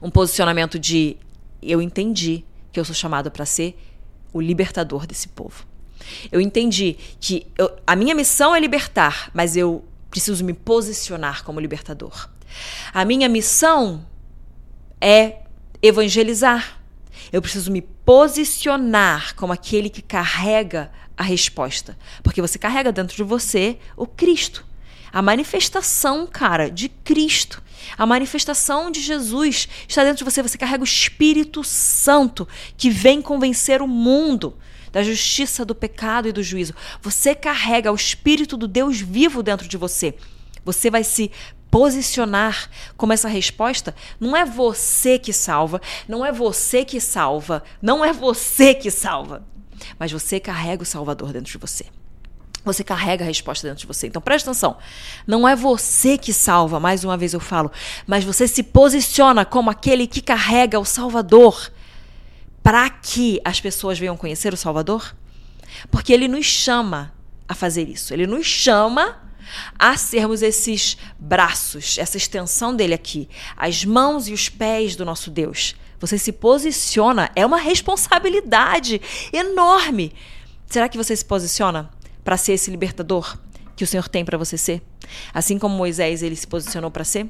Um 0.03 0.11
posicionamento 0.11 0.81
de 0.81 1.17
eu 1.63 1.81
entendi 1.81 2.45
que 2.73 2.81
eu 2.81 2.85
sou 2.85 2.93
chamado 2.93 3.31
para 3.31 3.47
ser 3.47 3.79
o 4.33 4.41
libertador 4.41 5.07
desse 5.07 5.29
povo. 5.29 5.65
Eu 6.33 6.41
entendi 6.41 6.97
que 7.21 7.47
eu, 7.57 7.71
a 7.87 7.95
minha 7.95 8.17
missão 8.17 8.53
é 8.53 8.59
libertar, 8.59 9.31
mas 9.33 9.57
eu 9.57 9.85
preciso 10.19 10.45
me 10.45 10.53
posicionar 10.53 11.45
como 11.45 11.61
libertador. 11.61 12.29
A 12.93 13.05
minha 13.05 13.29
missão 13.29 14.05
é 15.01 15.43
evangelizar. 15.81 16.81
Eu 17.33 17.41
preciso 17.41 17.71
me 17.71 17.81
posicionar 17.81 19.37
como 19.37 19.53
aquele 19.53 19.89
que 19.89 20.03
carrega 20.03 20.91
a 21.17 21.23
resposta. 21.23 21.97
Porque 22.25 22.41
você 22.41 22.59
carrega 22.59 22.91
dentro 22.91 23.17
de 23.17 23.23
você 23.23 23.79
o 23.97 24.07
Cristo. 24.09 24.67
A 25.13 25.23
manifestação, 25.23 26.27
cara, 26.27 26.69
de 26.69 26.89
Cristo. 26.89 27.63
A 27.97 28.05
manifestação 28.05 28.91
de 28.91 29.01
Jesus 29.01 29.69
está 29.87 30.03
dentro 30.03 30.19
de 30.19 30.25
você. 30.25 30.43
Você 30.43 30.59
carrega 30.59 30.83
o 30.83 30.85
Espírito 30.85 31.63
Santo 31.63 32.47
que 32.77 32.91
vem 32.91 33.23
convencer 33.23 33.81
o 33.81 33.87
mundo 33.87 34.59
da 34.99 35.03
justiça, 35.05 35.65
do 35.65 35.77
pecado 35.77 36.27
e 36.27 36.33
do 36.33 36.43
juízo. 36.43 36.75
Você 37.01 37.33
carrega 37.33 37.93
o 37.93 37.95
Espírito 37.95 38.57
do 38.57 38.67
Deus 38.67 39.01
vivo 39.01 39.45
dentro 39.45 39.69
de 39.69 39.77
você. 39.77 40.13
Você 40.65 40.91
vai 40.91 41.05
se 41.05 41.31
posicionar 41.71 42.69
como 42.97 43.13
essa 43.13 43.29
resposta. 43.29 43.95
Não 44.19 44.37
é 44.37 44.45
você 44.45 45.17
que 45.17 45.33
salva, 45.33 45.81
não 46.09 46.27
é 46.27 46.33
você 46.33 46.85
que 46.85 47.01
salva, 47.01 47.63
não 47.81 48.05
é 48.05 48.13
você 48.13 48.75
que 48.75 48.91
salva. 48.91 49.47
Mas 50.01 50.11
você 50.11 50.41
carrega 50.41 50.83
o 50.83 50.87
Salvador 50.87 51.33
dentro 51.33 51.53
de 51.53 51.59
você. 51.59 51.87
Você 52.65 52.83
carrega 52.83 53.25
a 53.25 53.29
resposta 53.29 53.69
dentro 53.69 53.83
de 53.83 53.87
você. 53.87 54.09
Então 54.09 54.21
presta 54.21 54.51
atenção. 54.51 54.79
Não 55.29 55.47
é 55.47 55.55
você 55.55 56.19
que 56.19 56.33
salva, 56.33 56.81
mais 56.81 57.05
uma 57.05 57.17
vez 57.17 57.35
eu 57.35 57.41
falo, 57.41 57.71
mas 58.05 58.25
você 58.25 58.49
se 58.49 58.65
posiciona 58.65 59.45
como 59.45 59.71
aquele 59.71 60.09
que 60.09 60.21
carrega 60.21 60.81
o 60.81 60.85
Salvador 60.85 61.71
para 62.63 62.89
que 62.91 63.41
as 63.45 63.61
pessoas 63.61 63.99
venham 63.99 64.17
conhecer 64.17 64.53
o 64.53 64.57
Salvador? 64.57 65.15
Porque 65.91 66.13
ele 66.13 66.29
nos 66.29 66.47
chama 66.47 67.13
a 67.47 67.55
fazer 67.55 67.89
isso. 67.89 68.13
Ele 68.13 68.27
nos 68.27 68.47
chama 68.47 69.23
a 69.79 69.97
sermos 69.97 70.43
esses 70.43 70.99
braços, 71.19 71.97
essa 71.99 72.17
extensão 72.17 72.75
dele 72.77 72.95
aqui, 72.95 73.29
as 73.57 73.85
mãos 73.85 74.29
e 74.29 74.33
os 74.33 74.49
pés 74.49 74.95
do 74.95 75.05
nosso 75.05 75.31
Deus. 75.31 75.75
Você 76.01 76.19
se 76.19 76.33
posiciona, 76.33 77.31
é 77.35 77.45
uma 77.45 77.59
responsabilidade 77.59 79.01
enorme. 79.33 80.13
Será 80.67 80.89
que 80.89 80.99
você 80.99 81.17
se 81.17 81.25
posiciona? 81.25 81.91
para 82.29 82.37
ser 82.37 82.53
esse 82.53 82.71
libertador 82.71 83.39
que 83.75 83.83
o 83.83 83.87
Senhor 83.87 84.07
tem 84.07 84.23
para 84.23 84.37
você 84.37 84.59
ser? 84.59 84.83
Assim 85.33 85.59
como 85.59 85.75
Moisés 85.75 86.23
ele 86.23 86.37
se 86.37 86.47
posicionou 86.47 86.91
para 86.91 87.03
ser? 87.03 87.27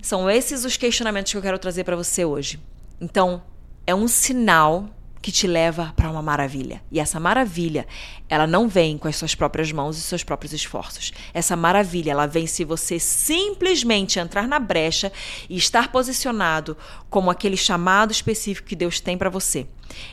São 0.00 0.30
esses 0.30 0.64
os 0.64 0.78
questionamentos 0.78 1.30
que 1.30 1.36
eu 1.36 1.42
quero 1.42 1.58
trazer 1.58 1.84
para 1.84 1.94
você 1.94 2.24
hoje. 2.24 2.58
Então, 2.98 3.42
é 3.88 3.94
um 3.94 4.06
sinal 4.06 4.86
que 5.22 5.32
te 5.32 5.46
leva 5.46 5.94
para 5.96 6.10
uma 6.10 6.20
maravilha. 6.20 6.82
E 6.92 7.00
essa 7.00 7.18
maravilha, 7.18 7.86
ela 8.28 8.46
não 8.46 8.68
vem 8.68 8.98
com 8.98 9.08
as 9.08 9.16
suas 9.16 9.34
próprias 9.34 9.72
mãos 9.72 9.96
e 9.96 10.02
seus 10.02 10.22
próprios 10.22 10.52
esforços. 10.52 11.10
Essa 11.32 11.56
maravilha, 11.56 12.10
ela 12.10 12.26
vem 12.26 12.46
se 12.46 12.64
você 12.64 12.98
simplesmente 12.98 14.18
entrar 14.18 14.46
na 14.46 14.58
brecha 14.58 15.10
e 15.48 15.56
estar 15.56 15.90
posicionado 15.90 16.76
como 17.08 17.30
aquele 17.30 17.56
chamado 17.56 18.12
específico 18.12 18.68
que 18.68 18.76
Deus 18.76 19.00
tem 19.00 19.16
para 19.16 19.30
você. 19.30 19.66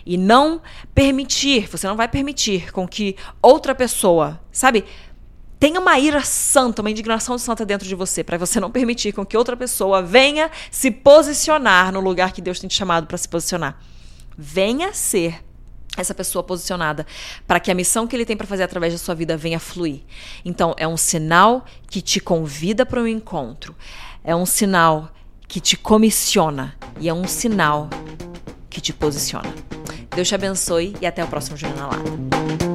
E 0.06 0.18
não 0.18 0.62
permitir, 0.94 1.68
você 1.68 1.86
não 1.86 1.98
vai 1.98 2.08
permitir 2.08 2.72
com 2.72 2.88
que 2.88 3.18
outra 3.42 3.76
pessoa, 3.76 4.40
sabe, 4.54 4.86
tenha 5.66 5.80
uma 5.80 5.98
ira 5.98 6.22
santa, 6.22 6.84
uma 6.84 6.92
indignação 6.92 7.40
santa 7.40 7.66
dentro 7.66 7.88
de 7.88 7.96
você, 7.96 8.24
para 8.24 8.38
você 8.38 8.60
não 8.60 8.70
permitir 8.70 9.14
com 9.14 9.26
que 9.26 9.36
outra 9.36 9.58
pessoa 9.58 10.00
venha 10.00 10.52
se 10.70 10.92
posicionar 10.92 11.92
no 11.92 12.00
lugar 12.00 12.32
que 12.34 12.40
Deus 12.40 12.60
tem 12.60 12.68
te 12.68 12.76
chamado 12.76 13.08
para 13.08 13.18
se 13.18 13.28
posicionar 13.28 13.80
venha 14.38 14.94
ser 14.94 15.44
essa 15.98 16.14
pessoa 16.14 16.44
posicionada 16.44 17.06
para 17.48 17.60
que 17.60 17.72
a 17.72 17.74
missão 17.74 18.06
que 18.06 18.16
ele 18.16 18.26
tem 18.26 18.36
para 18.36 18.46
fazer 18.46 18.62
através 18.62 18.94
da 18.94 19.00
sua 19.00 19.16
vida 19.16 19.36
venha 19.36 19.60
fluir. 19.60 20.02
Então, 20.44 20.76
é 20.78 20.88
um 20.88 20.98
sinal 20.98 21.66
que 21.90 22.00
te 22.00 22.20
convida 22.20 22.86
para 22.86 23.02
um 23.02 23.08
encontro. 23.08 23.76
É 24.24 24.36
um 24.36 24.46
sinal 24.46 25.10
que 25.48 25.60
te 25.60 25.76
comissiona 25.76 26.76
e 27.00 27.10
é 27.10 27.14
um 27.14 27.28
sinal 27.28 27.90
que 28.70 28.82
te 28.82 28.94
posiciona. 28.94 29.52
Deus 30.14 30.28
te 30.28 30.36
abençoe 30.36 30.96
e 31.02 31.08
até 31.08 31.24
o 31.24 31.28
próximo 31.28 31.58
Jornal 31.58 31.92
na 31.92 31.98
Lata. 31.98 32.75